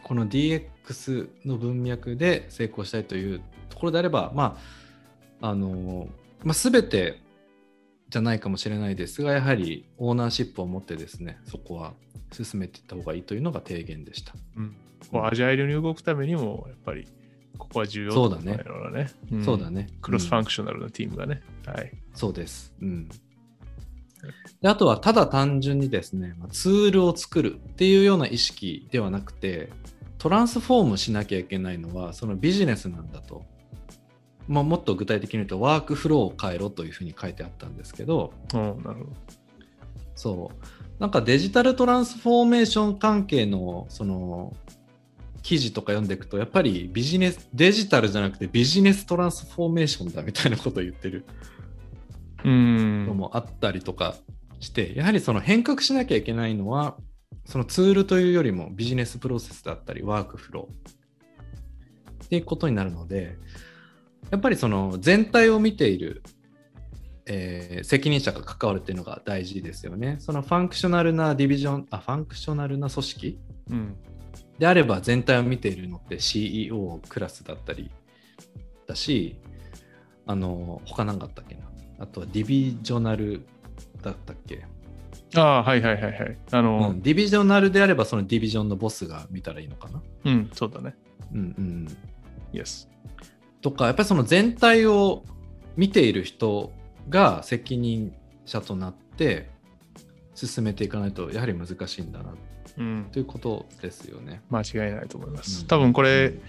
[0.02, 4.58] この DX の文脈で成功したいというところであればま
[5.40, 6.08] ああの、
[6.44, 7.20] まあ、全て
[8.12, 11.94] じゃないかもしれないですがやはりオーナーシップを持ってですねそこは
[12.32, 14.34] 進めていった方がいいというのが提言でした。
[14.56, 14.76] うん、
[15.10, 17.06] こうアジャイルに動くためにも、やっぱり、
[17.58, 19.40] ここは重要そうだねってことなんやろうね。
[19.42, 21.42] んそうだねクロスファうんンクショナルなチームがね。
[21.66, 21.92] はい。
[22.14, 22.74] そうです。
[22.80, 23.08] うん。
[24.60, 29.70] であとはただ単純にですね、まあツールを作るっていうような意識ではなくて、
[30.18, 33.44] トランスフォームしなきゃいけないのはそのビジネスなんだと。
[34.48, 39.06] まあ、もっと具体的に言うとワークフローを変えろというふうに書いてあったんですけど、うん、なるほど。
[40.14, 41.00] そう。
[41.00, 44.54] なんかデジタルトランスフォーメーション関係のその
[45.42, 51.24] 記事とか読んでいくと、やっぱりビジネス、デジタルじゃなくてビジネストランスフォーメーションだみたいなことを言ってる
[52.44, 53.14] うんの。
[53.14, 54.14] もあったりとか
[54.60, 56.96] して、やはりその変革しなきゃいけないのは、
[57.44, 63.36] そのツールというよりもビジネスプロセスだったり、ワークフローっていうことになるので、
[64.32, 66.22] やっぱりその全体を見ている、
[67.26, 70.16] えー責任者が関わるっていうのが大事ですよね。
[70.18, 73.38] その functional な division、あ、 functional な組織
[73.70, 73.96] うん。
[74.58, 77.90] であれば全体を見ているのって CEO クラスだったり
[78.86, 79.36] だし、
[80.26, 81.62] あの、他何かあったっけな。
[81.98, 83.42] あとは divisional
[84.00, 84.64] だったっけ
[85.34, 86.38] ああ、はいはいはいはい。
[86.50, 90.02] あの、うん、 divisional であればその division のボスが見たらいいのかな。
[90.24, 90.94] うん、そうだね。
[91.34, 91.96] うんうん、
[92.52, 92.88] Yes。
[93.62, 95.24] とかやっぱりその全体を
[95.76, 96.72] 見ている人
[97.08, 99.48] が責任者となって
[100.34, 102.34] 進めていかないとやはり難しいんだな
[102.78, 103.08] うん。
[103.12, 104.42] ということですよね。
[104.50, 105.62] 間違いないと思います。
[105.62, 106.42] うん多分これ、うん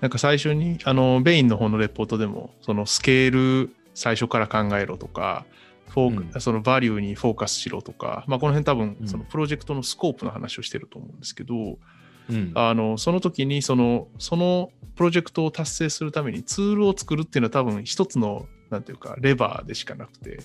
[0.00, 3.30] なんか最初に、あの、ベインの方のレポートでも、そのスケー
[3.66, 5.44] ル最初から考えろとか、
[5.88, 11.78] フォークうんそのバリューにフォーカスしろとか、まあ、この辺多分うんそのプロジェクトのスコープの話をしてると思うんですけど、
[12.28, 12.52] うん。
[12.54, 20.40] あのその時にそのそのプロジェクトを達成するためにツールを作るっていうのは多分一つのなんていうかレバーでしかなくて。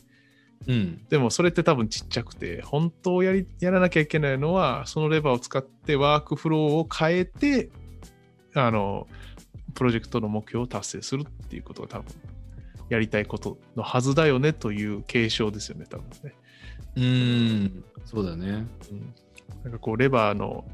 [0.67, 1.05] うん。
[1.09, 7.69] でもそれって多分ちっちゃくて本当やりやらなきゃいけないのはそのレバーを使ってワークフローを変えて
[8.55, 9.07] あの
[9.75, 12.05] プロジェクトの目標を達成するっていうことが多分
[12.89, 16.33] やりたいことのはずだよねという継承ですよね多分ね。
[16.95, 17.83] うん。
[18.05, 18.47] そうだね。
[18.47, 19.13] うん。
[19.63, 20.65] なんかこうレバーの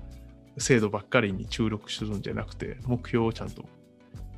[0.61, 3.65] 精度ばっかりに注力するんじゃなくて目標をちゃんと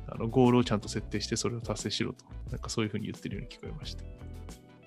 [0.08, 4.04] あのゴールをちゃんと設定してそれを達成しろとなんかそういうふうに言ってるように聞こえました。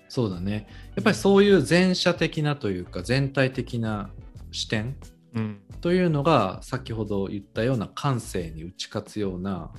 [0.08, 0.66] そうだね。
[0.96, 4.10] やっぱりそういう全社的なというか全体的な
[4.52, 4.96] 視点
[5.34, 9.70] うんというのが先ほど言ったような感性に打ち勝つような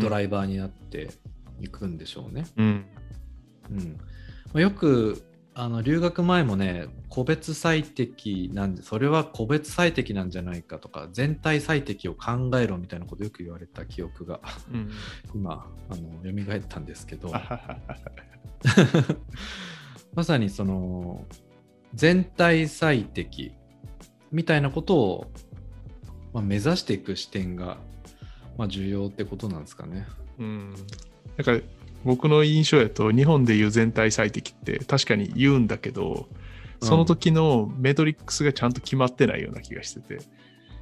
[0.00, 1.10] ドライバーになって
[1.60, 2.44] いくんでしょうね。
[2.56, 2.86] うん
[3.70, 3.98] うん
[4.52, 5.22] まあよく
[5.54, 14.40] あの留学前もね個別最適なんでそれは個別最適なんじゃないかとか全体最適を考えろみたいなことよく言われた記憶が
[14.72, 14.90] うん。
[15.34, 17.32] 今あの蘇ったんですけど。
[20.14, 21.24] まさにその
[21.94, 23.52] 全体最適
[24.30, 25.32] みたいなことを、
[26.32, 27.78] まあ、目指していく視点が、
[28.56, 30.06] まあ、重要ってことなんですかね。
[30.38, 30.74] うん。
[31.36, 31.64] なんか
[32.04, 36.28] 僕の印象やと日本でいう全体最適って確かに言うんだけど
[36.80, 40.18] その時のメトリックスがちゃんと決まってないような気がしてて、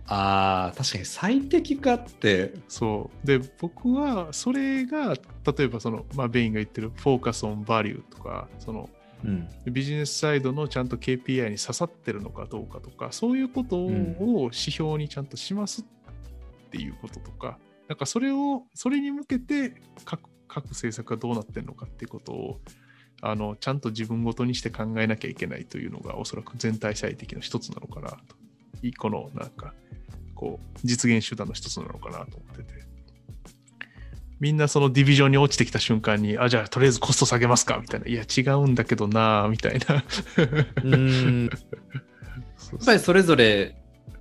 [0.06, 3.26] ああ、確かに最適化って、そう。
[3.26, 8.88] で、僕はそれが、例えばその、まあ、ベインが言ってるフォーカスオンバリューとか、その
[9.24, 9.48] うん。
[9.66, 13.90] ビジネスサイドのちゃんと KPI に刺さってるのかどうかとか、そういうことを
[14.44, 15.84] 指標にちゃんとしますっ
[16.70, 17.58] ていうこととか、
[17.88, 22.60] なんかそれを、それに向けて各各政策がどうなってるのかっていうことを、
[23.20, 28.18] あのちゃんと自分ごとにして考えなきゃいけないというのがおそらく全体最適の一つなのかなと。
[28.82, 29.74] 一個のなんか
[30.34, 32.88] こう実現手段の一つなのかなと思ってて。
[34.40, 38.06] みんなそのディビジョンに落ちてきた瞬間に、あ、じゃあとりあえずコスト下げますかみたいな。
[38.06, 40.04] いや、違うんだけどなぁみたいな。
[40.84, 41.46] うん。
[41.50, 41.56] や
[42.76, 43.74] っぱりそれぞれ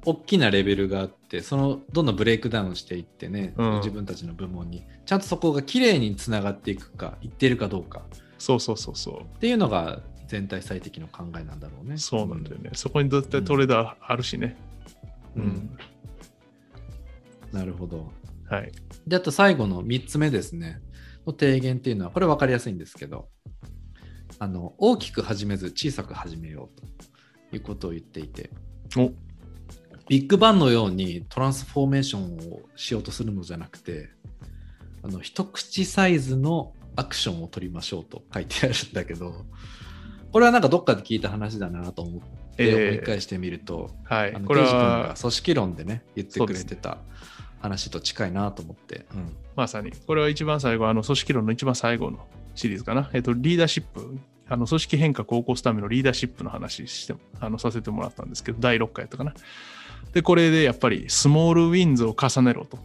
[0.05, 8.01] 大きなレベルがあって、そのどんどんブレイクダウンしていってね、うん自分たちの部門に、ちゃんとそこが綺麗につながっていくか、いってるかどうか
[8.37, 9.21] そうそうそうそう。
[9.21, 11.97] っていうのが全体最適の考えなんだろうね。
[11.97, 12.71] そうなんだよね。
[12.73, 14.57] そこに絶対トレーダーあるしね。
[15.35, 15.41] う。
[15.41, 15.77] うんん。
[17.51, 18.11] なるほど。
[18.49, 18.71] はい。
[19.05, 20.81] で、あと最後の3つ目ですね。
[21.25, 23.29] の提言っていうのは、これ分かりやすいんですけど、
[24.39, 26.79] あの大きく始めず小さく始めよう
[27.49, 28.51] ということを言っていて、
[28.95, 29.11] お
[30.07, 34.09] ビッグバンのようにトランスフォーメーションをしようとするのじゃなくて、
[35.03, 39.45] あの一口サイズのアクションを取りましょうと書いてあるんだけど、
[40.33, 44.35] これはなんかどっかで聞いた話だなと思ってえ思いー返してみると、はい。
[44.35, 46.97] あのこれは組織論でね、言ってくれてた
[47.61, 49.05] 話と近いなと思って。
[49.13, 53.09] うんまさに、これは一番最後、あの組織論の一番最後のシリーズかな？
[53.13, 59.33] えっと、リーダーシップ、あの組織変革を起こすためのリーダーシップの話してあのさせてもらったんですけど、第6回やったかな？
[60.13, 62.77] で、これでやっぱりスモールウィンズを重ねろと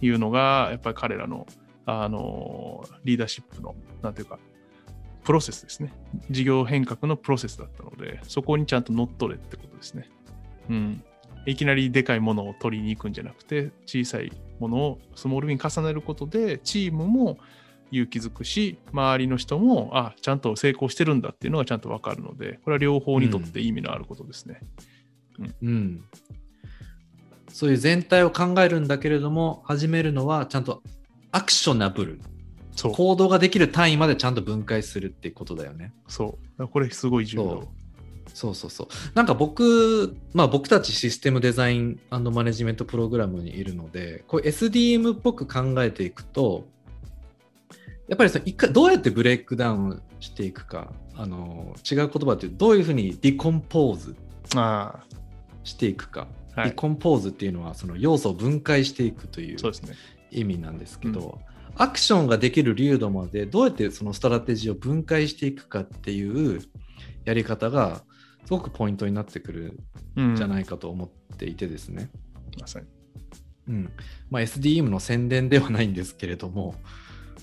[0.00, 1.48] いうのが、やっぱり彼らの
[1.90, 4.38] あのリーダーシップの、なんていうか、
[5.24, 5.92] プロセスですね。
[6.30, 10.08] 事業変革のプロセスだったので、そこにちゃんと乗っ取れってことですね。
[10.68, 11.04] うん。
[11.46, 17.38] いきなりでかいものを取りに行くんじゃなくて、小さいものをスモールウィン重ねることで、チームも
[17.90, 24.60] 勇気づくし、周りの人も、あ、ちゃんと成功してるんだっていうのがちゃんとわかるので、これは両方にとって意味のあることですね。
[25.62, 26.04] うん、
[27.48, 30.82] そういう全体を考えるんだけれども始めるのはちゃんと
[31.32, 32.20] アクショナブル
[32.76, 32.92] そう。
[32.92, 35.92] 行動ができる単位までちゃんと分解するってことだよね。
[36.08, 36.68] そう。
[36.68, 37.68] これすごい重要。
[38.32, 38.88] そうそうそう。
[39.14, 46.66] なんか僕、まあ僕たちシステムデザインマネジメントプログラムにいるので、こう SDM っぽく考えていくと、
[48.08, 54.16] やっぱりその一回どうやって break down していくか、あの違う言葉で言うとどういうふうに decompose
[54.56, 55.00] あ
[55.64, 56.28] していくか。
[56.56, 56.70] あ、はい。
[56.70, 59.94] decompose っていうのはその要素を分解していくというそうですね。
[60.30, 61.40] 意味なんですけど、
[61.76, 66.60] アクションができる粒度までどうやってその strategy を分解していくかっていう
[67.24, 68.02] やり方が
[68.44, 69.78] すごくポイントになってくる
[70.16, 70.32] うん。
[70.34, 72.10] んじゃないかと思っていてですね、
[72.60, 72.86] まさに。
[73.68, 73.92] うん。
[74.30, 76.74] まあ、SDM の宣伝ではないんですけれども、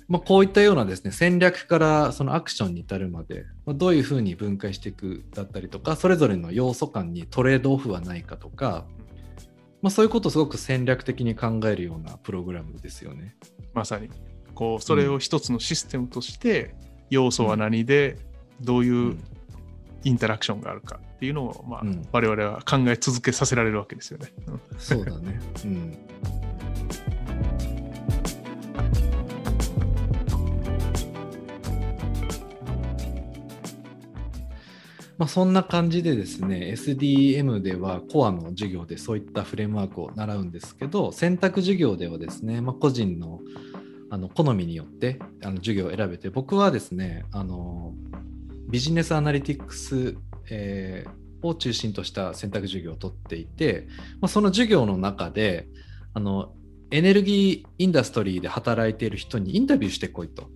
[0.07, 8.85] まあ、こういったようなですね戦略からそのアクションに至るまで、まあ、どういうふうに分解していくだったりとかそれぞれの要素間にトレードオフはないかとか、
[9.81, 13.35] まあ、そういうことをすごく戦略的に考えるようなプログラムですよね。
[13.73, 14.09] まさに。
[14.55, 16.75] こう、それを一つのシステムとして、
[17.09, 18.17] 要素は何で、
[18.59, 19.23] どういううん
[20.03, 24.31] インタラクションがあるかっていうのを、まあ、うん我々は考え続けさせられるわけですよね。
[24.47, 25.39] うんそうだね。
[25.65, 25.97] うん。
[35.17, 43.39] まあ、そんな感じでですね、SDM ではコアの授業でそういったフレームワークを習うんですけど、選択授業ではですね、まあ、個人の
[44.09, 47.93] あの好みによってあの授業を選べて、僕はですね、あの
[48.69, 50.15] ビジネスアナリティクス、
[50.49, 53.87] えーを中心とした選択授業を取っていて、
[54.21, 55.67] まあ、その授業の中で
[56.13, 56.53] あの
[56.91, 60.49] エネルギーインダストリーで働いている人にインタビューしてこいと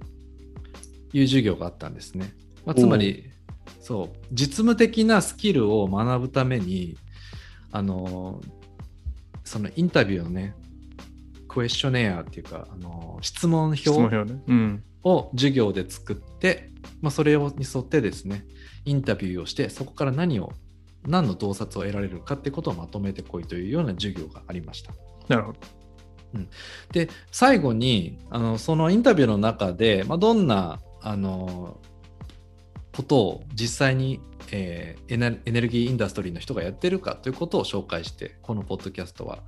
[1.13, 2.33] いう授業があったんですね。
[2.65, 3.29] まあ、つまり
[3.79, 6.97] そう実務的なスキルを学ぶために
[7.71, 8.41] あの
[9.43, 10.53] そのインタビューのね
[11.47, 13.89] クエスチョネアっていうかあの質問表
[14.25, 14.41] ね。
[14.47, 14.83] うん。
[15.03, 16.69] を授業で作って、
[17.01, 18.45] まあ、それに沿ってですね
[18.85, 20.53] インタビューをしてそこから何を
[21.07, 24.93] 何の洞察を得られるかってことをまとめてこいというような授業がありました。
[25.27, 25.59] なるほど。
[26.93, 31.77] で最後にあのそのインタビューの中で、まあ、どんなあの
[32.95, 34.19] ことを実際に、
[34.51, 39.43] えーエネルギーインダストリーの人がやってるかということを紹介してこのポッドキャストは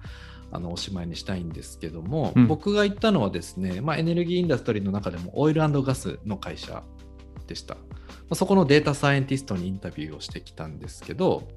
[0.52, 6.84] あのおしまいにしたいんですけども、うん僕が言ったのはですね、まあ、エネルギーインダストリーの中でもオイルガスの会社
[7.48, 7.76] でした。
[7.76, 7.82] ま
[8.32, 11.48] あそこのデータサイエンティストにインタビューをしてきたんですけど、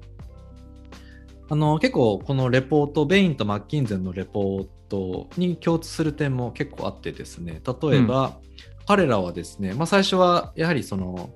[1.49, 8.39] あの結構このレポート、ベインとマッキンゼンのレポートに共通する点も結構あってですね、例えば、
[8.85, 11.29] 彼らはですね、まあ、最初はやはりその、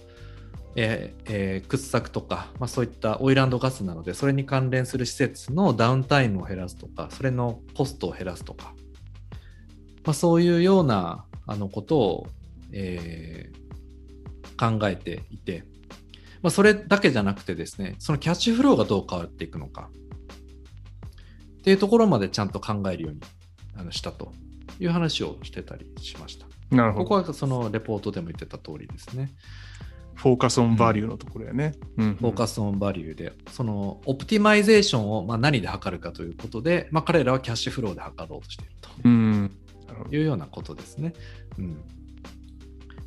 [0.75, 8.73] えーえー掘削とか、まあ、そういったオイルガスなので、それに関連する施設のダウンタイムを減らすとか、それのコストを減らすとか、
[10.03, 12.27] まあ、そういうようなあのことを、
[12.71, 13.61] えー
[14.61, 15.63] 考えていて、
[16.43, 19.89] まあ、それだけじゃなくてですね、そのキャッシュフローがどう変わっていくのか
[21.59, 23.21] っていうところまでちゃんと考えるように
[23.75, 24.33] あのしたと
[24.79, 26.45] いう話をしてたりしました。
[26.69, 27.05] なるほど。
[27.05, 29.31] ここはそのレポートでも言ってた通りですね。
[30.21, 31.73] focus on value のところやね。
[31.97, 38.89] うん focus on value で、その optimization をまあ何で測るかということで、まあ、彼らはキャッシュフローで測ろうとしていると。
[39.03, 39.57] うん。
[40.11, 41.13] いうようなことですね。
[41.57, 41.81] うん、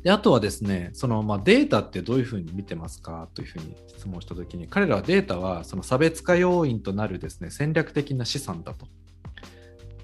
[0.03, 8.87] であとはですね、そのまあデータってどういうふうに見てますかというふうに質問したときに、彼らはデータはその差別化要因となるですね戦略的な資産だと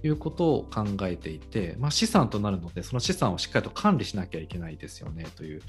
[0.04, 5.62] いうことを考えていて、まあ、資産となるので、その資産をしっかりと管理しなきゃいけないですよねという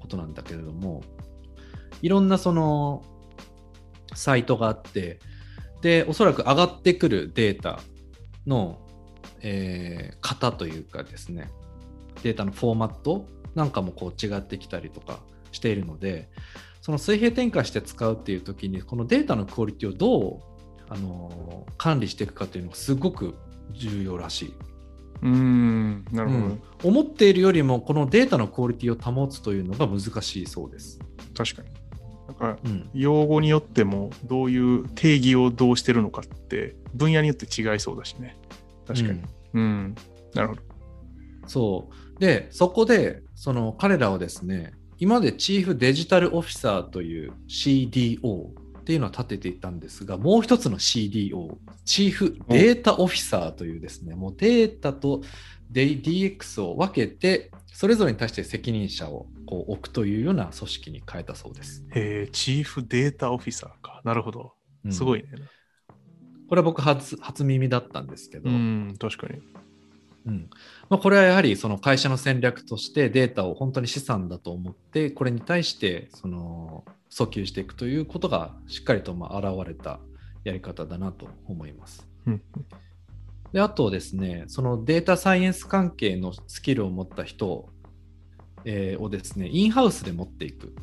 [0.00, 1.02] ことなんだけれども、
[2.02, 3.02] いろんなその
[4.14, 5.20] サイトがあって、
[5.82, 7.80] で、おそらく上がってくるデータ
[8.46, 8.78] の、
[9.42, 11.50] えー型というかですね、
[12.22, 15.20] データのフォーマットなんかもこう違ってきたりとか
[15.52, 16.28] しているので、
[16.80, 20.40] その水平転換して使うっていう時に、このデータのクオリティをどう
[20.88, 23.34] あの管理していくかっていうのがすごく
[23.72, 24.54] 重要らしい。
[25.22, 26.04] うん。
[26.12, 26.44] なるほど。
[26.44, 31.00] うん思っているよりもこのデータのクオリティを保つというのが難しいそうです。
[31.34, 31.68] 確かに。
[32.28, 38.36] なんかうん、用語によってもどういう定義をどうしてるのかって分野によって違いそうだしね。
[38.86, 39.22] 確かに。
[39.54, 39.94] うん。
[40.34, 40.62] なるほど。
[41.46, 42.20] そう。
[42.20, 48.48] で、そこで、その彼らはですね、今までチーフデジタルオフィサーという CDO
[48.86, 55.22] っていうのを立てていたんですが、もう一つの CDO、チーフデータオフィサーというですね、もうデータと
[55.72, 61.84] DX を分けて、それぞれに対して責任者をこう置くというような組織に変えたそうです。
[61.96, 64.00] へえ、チーフデータオフィサーか。
[64.04, 64.52] なるほど。
[64.84, 65.30] うんすごいね。
[66.48, 69.40] これは僕初初耳だったんですけど、うん、確かに。
[70.26, 70.50] うん
[70.88, 80.00] まあ、これはやはりその会社の戦略としてデータを本当に資産だと思ってこれに対してその訴求していくということがしっかりとまあ現れた
[80.44, 82.06] やり方だなと思います。
[82.26, 82.42] うん
[83.52, 87.68] であとですねそのデータサイエンス関係のスキルを持った人、
[88.64, 90.74] えーをですねインハウスで持っていく。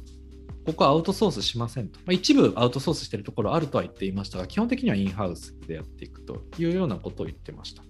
[0.65, 1.99] ここはアウトソースしませんと。
[2.05, 7.83] まあ、一部アウトソースしているところあるとは言っていましたが、基本的にはインハウスでやっていくというようなことを言ってました。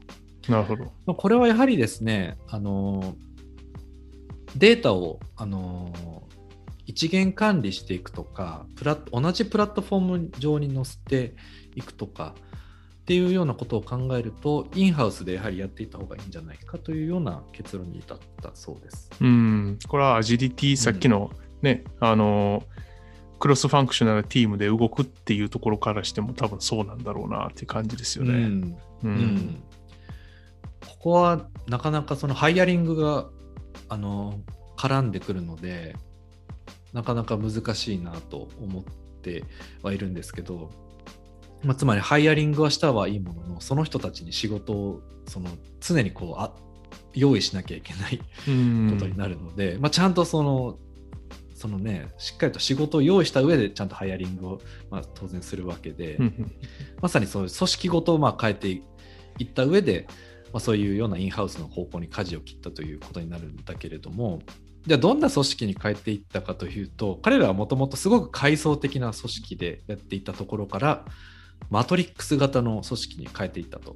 [0.52, 0.86] なるほど。
[1.06, 3.16] まあこれはやはりですね、あの
[4.56, 5.94] データを、あの
[6.86, 11.36] 一元管理していくとかプラッ、同じプラットフォーム上に載せて
[11.76, 12.36] いくとか
[13.04, 19.10] っていうようなことを考えると、インハウスでやはりやっていった方がいいんじゃないかというような結論に至ったそうです。
[19.20, 21.32] うん、これはアジリティ、さっきの
[21.62, 22.64] ね、あの、
[23.40, 28.32] クロスファンクショナルティームで動くっていうところからしても多分そうなんだろうなっていう感じですよね。
[28.32, 28.78] うん。
[29.04, 29.64] ううん。
[30.88, 33.28] ここはなかなかそのハイアリングが
[33.90, 34.40] あの
[34.78, 35.98] 絡んでくるので
[36.94, 38.84] なかなか難しいなと思っ
[39.22, 39.44] て
[39.82, 40.70] はいるんですけど、
[41.64, 46.54] まあ、つまりハイアリングはしたはいいもののその人たちに仕事をその常にこうあ
[47.14, 48.92] 用意しなきゃいけないうん。
[48.94, 50.78] ことになるので、まあ、ちゃんとその
[51.56, 56.20] そのねしっかりと仕事を用意した上でちゃんとハイアリングを、まあ、当然するわけで、
[57.02, 58.82] まさにそういう組織ごとをまあ変えてい
[59.44, 60.08] った上で、
[60.52, 64.42] まあ、そういうようなインハウスの方向に舵を切ったということになるんだけれども、
[64.86, 71.06] じゃあどんな組織に変えていったかというと、彼らはもともとすごく階層的な組織でやっていたところから、
[71.70, 73.96] マトリックス型の組織に変えていったと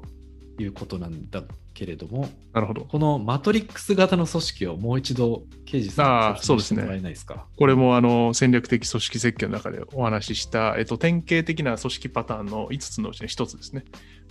[0.57, 2.85] いうことなんだけれども、なるほど。
[2.85, 7.45] このマトリックス型の組織をもう一度、ケイジさん説明してもらえないですか？
[7.57, 13.83] これもあの戦略的組織設計の中でお話しした、えっと、典型的な組織パターンの5つのうちの1つですね。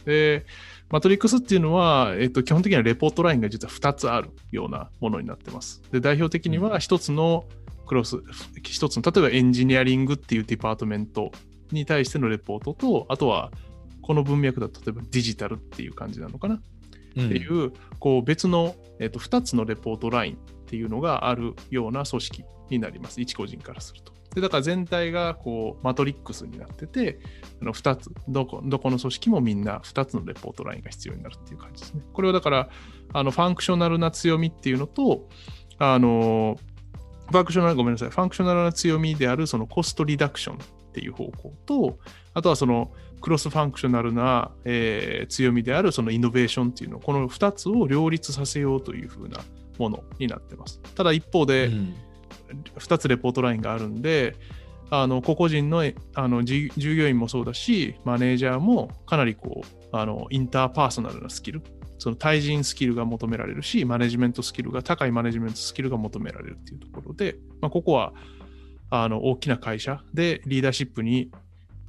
[0.07, 0.47] で、
[0.89, 5.82] マトリックスっていうのは、えっと、基本的にはレポートラインが実は2つあるようなものになってます。
[5.91, 7.45] で、代表的には1つの
[7.87, 11.33] cross、1つの、例えばエンジニアリングっていう department
[11.72, 13.51] に対してのレポートと、あとは
[14.03, 16.55] この文脈だと例えばデジタルっていう感じなのかな。
[16.55, 16.76] うん
[17.16, 23.22] っていう、こう別の、えっと2つのレポートラインっていうのがあるような組織になります。
[23.22, 24.12] 一個人からすると。
[24.37, 27.18] でだから全体がこうマトリックスになってて、
[27.62, 32.03] あの2つどこ、どこの組織もみんな2つのレポートラインが必要になるっていう感じですね。
[32.12, 32.68] これはだから、
[33.14, 35.26] あのファンクショナルな強みっていうのと、
[35.78, 36.59] あの、
[37.31, 40.59] functional、ごめんなさい、 functional な強みであるその cost reduction っ
[40.93, 41.99] ていう方向と、
[42.34, 49.41] あとはその cross-functional な、えー強みであるそのイノベーションっていうのこの2つを両立させようというふうな
[49.78, 51.95] ものになってますただ一方で、うん
[52.76, 54.36] 2つレポートラインがあるんで
[54.90, 55.82] あの個々人の
[56.14, 61.62] あの従業員もそうだしマネージャーもかなりこうあの interpersonal なスキル
[61.99, 68.12] その対人スキルが求められるしマネジメントスキルが高いマネジメントスキルが求められるっていうところで、まあ、ここは
[68.90, 71.30] あの大きな会社でリーダーシップに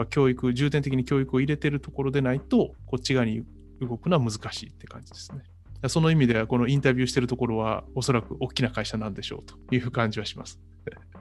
[0.09, 3.43] 教育重点的に教育を入れてるところでないとこっち側に
[3.81, 5.43] 動くのは難しいって感じですね。
[5.87, 10.59] その意味ではこのインタビューしてるところはおそらく大きな会社なんでしょうという感じはします。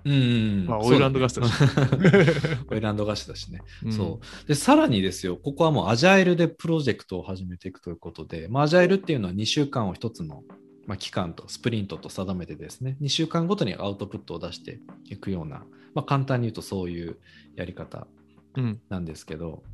[0.05, 1.53] うんまあオイルランドガスだし
[2.71, 3.61] オイルランドガスだしね。
[3.91, 4.49] そう。
[4.49, 10.45] で、さらにですよ、ここはもうアジャイルでプロジェクトを始めていくということで、まあ、アジャイルっていうのは2週間を1つの、
[10.87, 17.17] まあ、期間をスプリントと定めてですね、2週間ごとにアウトプットを出していくような、まあ、簡単に言うとそういう
[17.57, 18.07] やり方
[18.55, 19.65] うんなんですけど、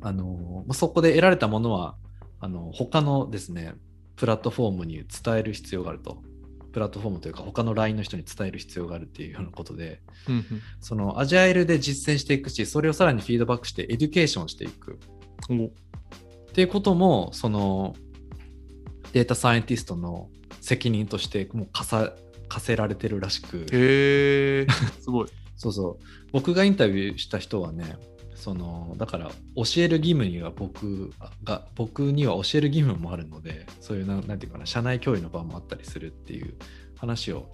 [0.00, 1.96] あのまあそこで得られたものは、
[2.44, 3.72] あの他のですね、
[4.16, 6.22] プラットフォームに伝える必要があると。
[6.72, 10.44] プラットフォームというか、他の LINE の人に伝える必要があるっていうようなことで、うんうん。
[10.78, 15.00] そのアジャイルで実践していくし、それをさらにフィードバックして education していく。
[15.48, 15.68] お。
[15.68, 15.70] っ
[16.52, 17.96] ていうことも、その
[19.14, 20.28] データサイエンティストの
[20.60, 22.12] 責任としてもう課さ
[22.50, 24.66] 課せられてるらしく、へえ
[25.00, 25.28] すごい。
[25.56, 27.96] そうそう、僕がインタビューした人はね、
[28.34, 31.12] そのだから教える義務には僕
[31.44, 36.54] が僕には教える義務もあるのでそういうななんていうかな社内教育の場もあったりするっていう
[36.98, 37.48] 話を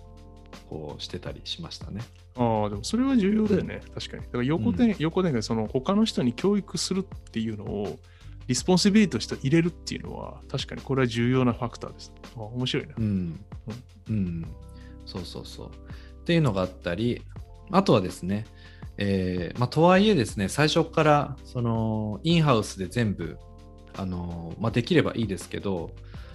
[0.68, 2.02] こうしてたりしましたね。
[2.36, 3.80] ああ、でもそれは重要だよね。
[3.94, 4.22] 確かに。
[4.24, 7.98] だから横で、横でその他の人に教育するっていうのを
[8.46, 12.12] responsibility として入れるっていうのは確かにこれは重要なファクターです。
[12.36, 12.94] あ面白いな。
[12.98, 13.40] うん、
[14.08, 14.46] うん、
[15.06, 15.68] そうそうそう。
[15.68, 17.22] っていうのがあったり、
[17.70, 18.46] あとはですね、
[19.02, 23.38] えーまあ、とはいえですね、最初からその in-house で全部
[23.96, 25.90] あの、まあ、できればいいですけど、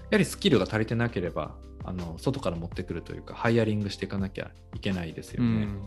[0.09, 5.49] やはりスキルが足りてなければ、あの外から持ってくるというか、 hiring していかなきゃいけないですよね。
[5.49, 5.81] うん。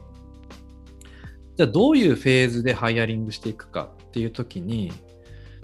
[1.56, 4.92] じゃあどういうフェーズでハイアリングしていくかっていう時に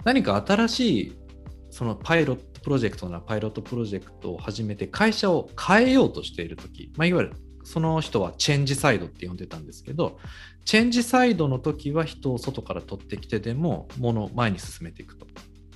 [0.03, 1.17] 何か新しい
[1.69, 7.35] そのパイロットプロジェクトならパイロットプロジェクトを始めて会社を変えようとしている時、まあ、いわゆる
[7.65, 10.19] その人はチェンジサイドって呼んでたんですけど
[10.63, 15.25] チェンジサイドの時は人を外から取ってきてでも物を前に進めていくと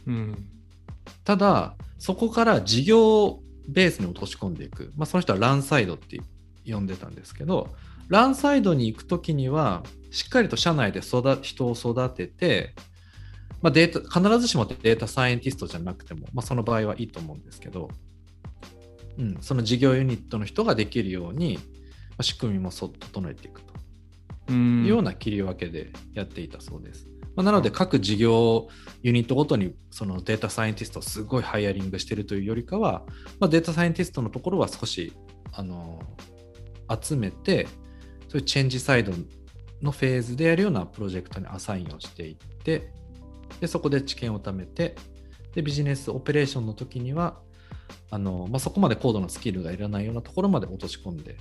[0.07, 0.49] うん。
[1.23, 6.19] ただそこから事業ベースに落とし込んでいく、まあ、その人はランサイドって
[6.65, 7.69] 呼んでたんですけど
[8.07, 12.73] ランサイドに行くときにはしっかりと社内で育人を育てて、
[13.61, 17.89] まあ、データ必ずしもデータサイエンティストじゃなくても、まあ、その場合はいいと思うんですけど、
[19.19, 21.78] うん、その事業ユニットの人ができるように、まあ、
[22.23, 23.73] 仕組みもそ整えていくと
[24.49, 27.07] うんいうような切り分けでやっていたそうです。
[27.35, 28.67] まあ、なので各事業
[29.01, 33.03] ユニットごとにそのデータサイエンティストをすごいハイアリングしてるというよりかは、
[33.39, 35.13] まあ、データサイエンティストのところは少し
[35.53, 36.01] あの
[37.01, 37.67] 集めて
[38.27, 39.13] そういうチェンジサイド
[39.81, 42.91] のフェーズでやるようなプロジェクトにアサインをしていって
[43.61, 44.95] でそこで知見を貯めて
[45.55, 47.39] でビジネスオペレーションの時には
[48.11, 51.37] あの、まあ、そこまで高度なスキルがいらないようなところまで落とし込んで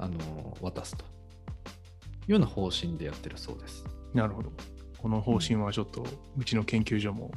[0.00, 3.84] あの渡すというような方針でやってるそうです。
[4.14, 4.50] なるほど。
[4.98, 6.04] この方針はちょっと
[6.38, 7.30] うちの研究所も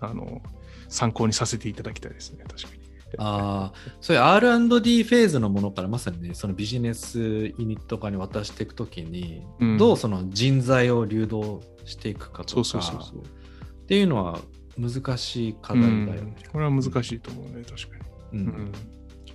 [0.00, 0.40] あの
[0.88, 2.44] 参考にさせていただきたいですね。
[2.46, 2.80] 確かに。
[3.18, 13.22] ああ、そういう R&D フェーズのものからまさにね、そのビジネスユニット化に渡していくときに、うんどうその人材を流動していくかとかそうそうそうそう。
[13.22, 14.40] っていうのは
[14.78, 16.36] 難しい課題だよね。
[16.44, 17.96] うんこれは難しいと思うね、確か
[18.32, 18.40] に。
[18.40, 18.72] うんうん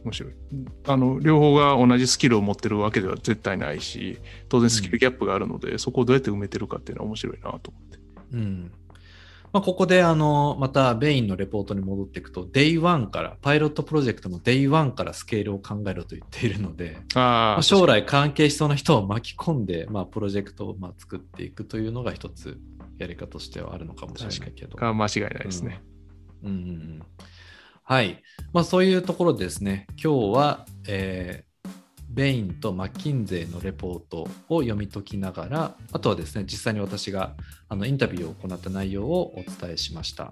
[0.06, 0.34] 面白い。
[0.88, 8.00] あの両方が同じスキルを持ってるわけでは絶対ないし、当然スキルギャップがあるので、そこをどうやって埋めてるかっていうのは面白いなと思って。
[8.34, 8.72] うん
[9.54, 17.22] まあ、ここであのまたベインのレポートに戻っていくと、Day1 から、パイロットプロジェクトの Day1 からスケールを考えろと言っているので、ああ、
[17.54, 22.60] まあ、将来関係しそうな人を巻き込んで、まあ、プロジェクトをまあ作っていくというのが一つ
[22.98, 24.78] やり方としてはあるのかもしれないけど。
[24.84, 25.82] あ間違いないですね。
[26.44, 27.04] うんうんうん
[27.86, 28.22] はい。
[28.52, 31.46] まあそういうところですね、今日は、えー
[32.16, 37.36] ベインとマッキンゼーのレポートを読み解きながら、あとはですね、実際に私が
[37.68, 40.32] あのインタビューを行った内容をお伝えしました。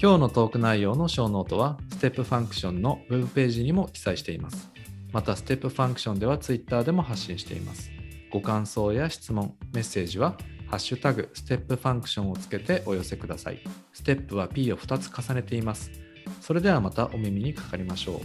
[0.00, 4.68] 今日のトーク内容のショーノートは、ステップファンクションのウェブページにも記載しています。
[5.10, 7.90] また、ステップファンクションでは Twitter でも発信しています。
[8.30, 10.36] ご感想や質問、メッセージは、
[10.66, 13.60] ハッシュタグ、ステップファンクションをつけてお寄せください。
[13.94, 15.90] ステップは P を2つ重ねています。
[16.40, 18.20] それではまたお耳にかかりましょ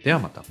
[0.00, 0.04] う。
[0.04, 0.42] ではまた。